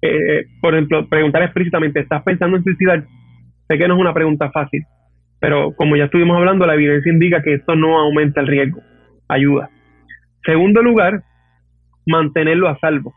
Eh, 0.01 0.09
eh, 0.09 0.45
por 0.59 0.73
ejemplo, 0.73 1.07
preguntar 1.07 1.43
explícitamente, 1.43 1.99
¿estás 1.99 2.23
pensando 2.23 2.57
en 2.57 2.63
suicidar? 2.63 3.03
Sé 3.67 3.77
que 3.77 3.87
no 3.87 3.93
es 3.93 3.99
una 3.99 4.15
pregunta 4.15 4.49
fácil, 4.49 4.83
pero 5.39 5.75
como 5.75 5.95
ya 5.95 6.05
estuvimos 6.05 6.37
hablando, 6.37 6.65
la 6.65 6.73
evidencia 6.73 7.11
indica 7.11 7.43
que 7.43 7.53
esto 7.53 7.75
no 7.75 7.99
aumenta 7.99 8.41
el 8.41 8.47
riesgo. 8.47 8.81
Ayuda. 9.27 9.69
Segundo 10.43 10.81
lugar, 10.81 11.21
mantenerlo 12.07 12.67
a 12.67 12.79
salvo. 12.79 13.13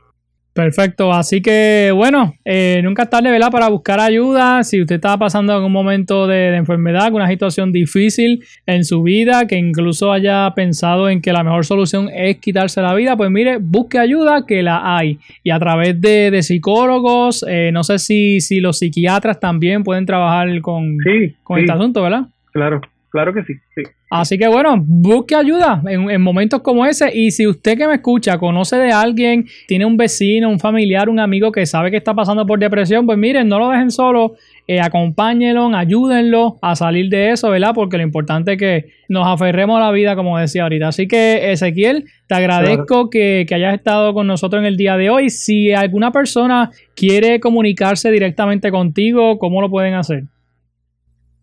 Perfecto, 0.61 1.11
así 1.11 1.41
que 1.41 1.91
bueno, 1.95 2.35
eh, 2.45 2.83
nunca 2.85 3.05
es 3.05 3.11
tarde, 3.11 3.31
¿verdad? 3.31 3.51
Para 3.51 3.69
buscar 3.69 3.99
ayuda. 3.99 4.63
Si 4.63 4.79
usted 4.79 4.97
está 4.97 5.17
pasando 5.17 5.55
algún 5.55 5.73
momento 5.73 6.27
de, 6.27 6.51
de, 6.51 6.57
enfermedad, 6.59 7.11
una 7.15 7.27
situación 7.29 7.73
difícil 7.73 8.45
en 8.67 8.85
su 8.85 9.03
vida, 9.03 9.47
que 9.47 9.57
incluso 9.57 10.13
haya 10.13 10.53
pensado 10.55 11.09
en 11.09 11.23
que 11.23 11.33
la 11.33 11.43
mejor 11.43 11.65
solución 11.65 12.11
es 12.15 12.37
quitarse 12.41 12.83
la 12.83 12.93
vida, 12.93 13.17
pues 13.17 13.31
mire, 13.31 13.57
busque 13.59 13.99
ayuda 13.99 14.45
que 14.45 14.63
la 14.63 14.99
hay. 14.99 15.19
Y 15.43 15.49
a 15.49 15.59
través 15.59 15.99
de, 15.99 16.31
de 16.31 16.43
psicólogos, 16.43 17.43
eh, 17.49 17.71
no 17.73 17.83
sé 17.83 17.99
si, 17.99 18.43
si 18.43 18.61
los 18.61 18.81
psiquiatras 18.81 19.41
también 19.41 19.83
pueden 19.83 20.05
trabajar 20.05 20.61
con, 20.61 20.99
sí, 21.03 21.37
con 21.43 21.57
sí, 21.57 21.63
este 21.63 21.73
asunto, 21.73 22.03
¿verdad? 22.03 22.27
Claro, 22.53 22.83
claro 23.09 23.33
que 23.33 23.45
sí, 23.45 23.55
sí. 23.75 23.83
Así 24.11 24.39
que 24.39 24.49
bueno, 24.49 24.75
busque 24.85 25.37
ayuda 25.37 25.81
en, 25.87 26.11
en, 26.11 26.21
momentos 26.21 26.63
como 26.63 26.85
ese. 26.85 27.17
Y 27.17 27.31
si 27.31 27.47
usted 27.47 27.79
que 27.79 27.87
me 27.87 27.95
escucha 27.95 28.39
conoce 28.39 28.77
de 28.77 28.91
alguien, 28.91 29.47
tiene 29.69 29.85
un 29.85 29.97
vecino, 29.97 30.51
un 30.51 30.59
familiar, 30.59 31.09
un 31.09 31.21
amigo 31.21 31.53
que 31.53 31.65
sabe 31.65 31.93
que 31.93 31.97
está 31.97 32.13
pasando 32.13 32.45
por 32.45 32.59
depresión, 32.59 33.07
pues 33.07 33.17
miren, 33.17 33.47
no 33.47 33.61
lo 33.61 33.71
dejen 33.71 33.93
solo, 33.93 34.35
eh, 34.67 34.81
acompáñenlo, 34.81 35.73
ayúdenlo 35.77 36.59
a 36.61 36.75
salir 36.75 37.09
de 37.09 37.31
eso, 37.31 37.51
¿verdad? 37.51 37.71
Porque 37.73 37.99
lo 37.99 38.03
importante 38.03 38.55
es 38.55 38.59
que 38.59 38.87
nos 39.09 39.29
aferremos 39.29 39.77
a 39.77 39.81
la 39.81 39.93
vida, 39.93 40.17
como 40.17 40.39
decía 40.39 40.65
ahorita. 40.65 40.89
Así 40.89 41.07
que 41.07 41.53
Ezequiel, 41.53 42.07
te 42.27 42.35
agradezco 42.35 42.85
claro. 42.87 43.11
que, 43.11 43.47
que 43.49 43.55
hayas 43.55 43.75
estado 43.75 44.13
con 44.13 44.27
nosotros 44.27 44.59
en 44.59 44.67
el 44.67 44.77
día 44.77 44.97
de 44.97 45.09
hoy. 45.09 45.31
Si 45.31 45.73
alguna 45.73 46.11
persona 46.11 46.73
quiere 46.97 47.39
comunicarse 47.39 48.11
directamente 48.11 48.73
contigo, 48.73 49.39
¿cómo 49.39 49.61
lo 49.61 49.71
pueden 49.71 49.95
hacer? 49.95 50.25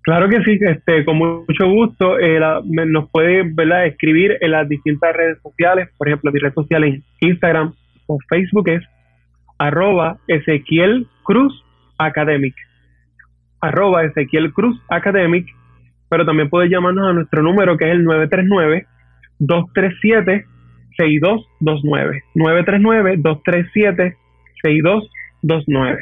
Claro 0.08 0.28
que 0.30 0.41
sí, 0.43 0.58
este, 0.62 1.03
con 1.03 1.18
mucho 1.18 1.68
gusto. 1.68 2.18
Eh, 2.18 2.39
la, 2.39 2.62
me, 2.64 2.86
nos 2.86 3.12
puede 3.12 3.43
escribir 3.88 4.38
en 4.39 4.51
las 4.51 4.70
distintas 4.70 5.14
redes 5.14 5.38
sociales. 5.43 5.89
Por 5.97 6.08
ejemplo, 6.08 6.32
mi 6.32 6.39
red 6.39 6.53
social 6.53 6.86
en 6.86 7.03
Instagram 7.20 7.74
o 8.05 8.18
Facebook 8.30 8.70
es 8.70 8.82
arroba 9.58 10.18
Ezequiel 10.30 11.08
Cruz 11.24 11.62
Academic. 11.97 12.55
Arroba 13.60 14.05
Ezequiel 14.05 14.53
Cruz 14.53 14.82
Academic. 14.88 15.45
Pero 16.08 16.26
también 16.26 16.49
puede 16.49 16.70
llamarnos 16.70 17.10
a 17.10 17.12
nuestro 17.12 17.43
número 17.43 17.76
que 17.76 17.89
es 17.89 17.91
el 17.91 18.05
939-237-6229. 19.41 22.22
939-237-6229. 24.64 25.97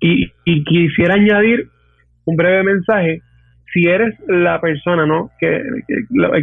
Y, 0.00 0.32
y 0.46 0.64
quisiera 0.64 1.16
añadir 1.16 1.68
un 2.24 2.36
breve 2.36 2.62
mensaje 2.62 3.20
si 3.72 3.86
eres 3.86 4.14
la 4.26 4.60
persona 4.60 5.06
¿no? 5.06 5.30
que, 5.40 5.62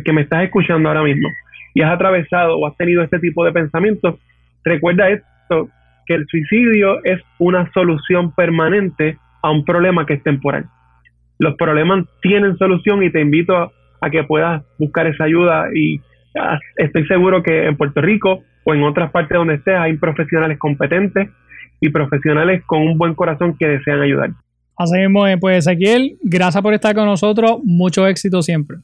que, 0.03 0.13
me 0.13 0.21
estás 0.21 0.43
escuchando 0.43 0.89
ahora 0.89 1.03
mismo 1.03 1.29
y 1.73 1.81
has 1.81 1.91
atravesado 1.91 2.57
o 2.57 2.67
has 2.67 2.75
tenido 2.77 3.03
este 3.03 3.19
tipo 3.19 3.45
de 3.45 3.51
pensamientos, 3.51 4.15
recuerda 4.63 5.09
esto, 5.09 5.69
que 6.07 6.15
el 6.15 6.25
suicidio 6.27 7.03
es 7.03 7.21
una 7.37 7.71
solución 7.71 8.33
permanente 8.33 9.17
a 9.43 9.51
un 9.51 9.63
problema 9.63 10.05
que 10.05 10.15
es 10.15 10.23
temporal. 10.23 10.65
Los 11.37 11.55
problemas 11.55 12.05
tienen 12.21 12.57
solución 12.57 13.03
y 13.03 13.11
te 13.11 13.21
invito 13.21 13.71
a, 14.01 14.09
que 14.09 14.23
puedas 14.23 14.63
buscar 14.79 15.05
esa 15.07 15.25
ayuda 15.25 15.67
y 15.73 16.01
estoy 16.77 17.05
seguro 17.05 17.43
que 17.43 17.67
en 17.67 17.77
Puerto 17.77 18.01
Rico 18.01 18.43
o 18.63 18.73
en 18.73 18.83
otras 18.83 19.11
partes 19.11 19.37
donde 19.37 19.55
estés 19.55 19.75
hay 19.77 19.97
profesionales 19.97 20.57
competentes 20.57 21.29
y 21.79 21.89
profesionales 21.89 22.63
con 22.65 22.81
un 22.81 22.97
buen 22.97 23.13
corazón 23.13 23.55
que 23.57 23.67
desean 23.67 24.01
ayudar. 24.01 24.31
Así 24.79 24.95
mismo, 24.97 25.25
pues 25.41 25.67
Ezequiel, 25.67 26.17
gracias 26.23 26.63
por 26.63 26.73
estar 26.73 26.95
con 26.95 27.03
nosotros. 27.05 27.59
Mucho 27.65 28.07
éxito 28.07 28.41
siempre. 28.41 28.77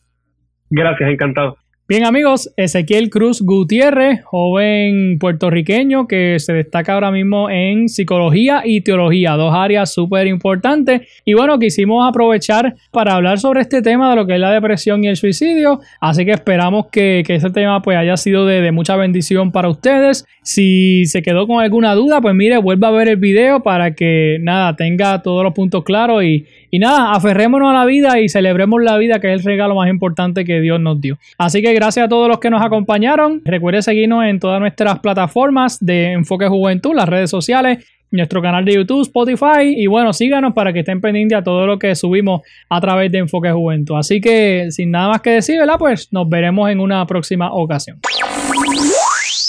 Gracias, 0.70 1.10
encantado. 1.10 1.58
Bien 1.88 2.04
amigos, 2.04 2.52
Ezequiel 2.58 3.12
Cruz 3.12 3.44
Gutiérrez, 3.44 4.24
joven 4.24 5.20
puertorriqueño 5.20 6.08
que 6.08 6.40
se 6.40 6.52
destaca 6.52 6.96
ahora 6.96 7.12
mismo 7.12 7.48
en 7.48 7.90
psicología 7.90 8.64
y 8.66 8.82
teología, 8.82 9.34
dos 9.34 9.54
áreas 9.54 9.94
súper 9.94 10.26
importantes. 10.26 11.02
Y 11.26 11.36
bueno, 11.36 11.60
quisimos 11.60 12.10
aprovechar 12.10 12.74
para 12.90 13.14
hablar 13.14 13.38
sobre 13.38 13.62
este 13.62 13.84
tema 13.84 14.10
de 14.10 14.16
lo 14.16 14.26
que 14.26 14.34
es 14.34 14.40
la 14.40 14.50
depresión 14.50 15.04
y 15.04 15.10
el 15.10 15.16
suicidio. 15.16 15.80
Así 16.02 16.26
que 16.26 16.32
esperamos 16.32 16.88
que, 16.92 17.20
este 17.20 17.52
tema 17.52 17.84
pues 17.84 18.00
haya 18.00 18.18
sido 18.18 18.48
de, 18.48 18.62
de, 18.62 18.72
mucha 18.72 18.96
bendición 18.96 19.52
para 19.52 19.70
ustedes. 19.70 20.26
Si 20.42 21.06
se 21.06 21.22
quedó 21.22 21.46
con 21.46 21.62
alguna 21.62 21.94
duda, 21.94 22.20
pues 22.20 22.34
mire, 22.34 22.58
vuelva 22.58 22.88
a 22.88 22.92
ver 22.92 23.10
el 23.10 23.18
video 23.18 23.62
para 23.62 23.94
que 23.94 24.40
nada, 24.42 24.76
tenga 24.76 25.22
todos 25.22 25.44
los 25.44 25.54
puntos 25.54 25.84
claros 25.84 26.24
y, 26.24 26.48
y 26.72 26.80
nada, 26.80 27.14
aferrémonos 27.14 27.72
a 27.72 27.74
la 27.74 27.86
vida 27.86 28.20
y 28.20 28.30
celebremos 28.30 28.82
la 28.82 28.98
vida 28.98 29.20
que 29.20 29.34
es 29.34 29.40
el 29.40 29.46
regalo 29.46 29.76
más 29.76 29.90
importante 29.90 30.46
que 30.46 30.60
Dios 30.62 30.80
nos 30.80 31.00
dio. 31.02 31.18
Así 31.38 31.62
que 31.62 31.74
gracias 31.74 32.06
a 32.06 32.10
todos 32.10 32.28
los 32.28 32.40
que 32.40 32.50
nos 32.50 32.62
acompañaron. 32.62 33.42
Recuerde 33.46 33.82
seguirnos 33.82 34.26
en 34.26 34.40
todas 34.40 34.60
nuestras 34.60 35.00
plataformas 35.00 35.84
de 35.84 36.14
Enfoque 36.14 36.48
Juventud, 36.48 36.96
las 36.96 37.10
redes 37.10 37.30
sociales, 37.30 37.86
nuestro 38.12 38.42
canal 38.42 38.66
de 38.66 38.76
YouTube, 38.76 39.02
Spotify 39.02 39.74
y 39.76 39.88
bueno, 39.88 40.14
síganos 40.14 40.54
para 40.54 40.74
que 40.74 40.80
estén 40.80 41.02
pendientes 41.02 41.38
a 41.38 41.44
todo 41.44 41.66
lo 41.68 41.80
que 41.80 41.96
subimos 41.96 42.42
a 42.70 42.80
través 42.82 43.12
de 43.12 43.20
Enfoque 43.20 43.52
Juventud. 43.52 43.98
Así 43.98 44.22
que 44.22 44.68
sin 44.70 44.92
nada 44.92 45.10
más 45.10 45.22
que 45.22 45.32
decir, 45.32 45.60
¿verdad? 45.60 45.76
Pues 45.78 46.12
nos 46.12 46.30
veremos 46.30 46.70
en 46.70 46.80
una 46.80 47.06
próxima 47.06 47.52
ocasión. 47.54 48.00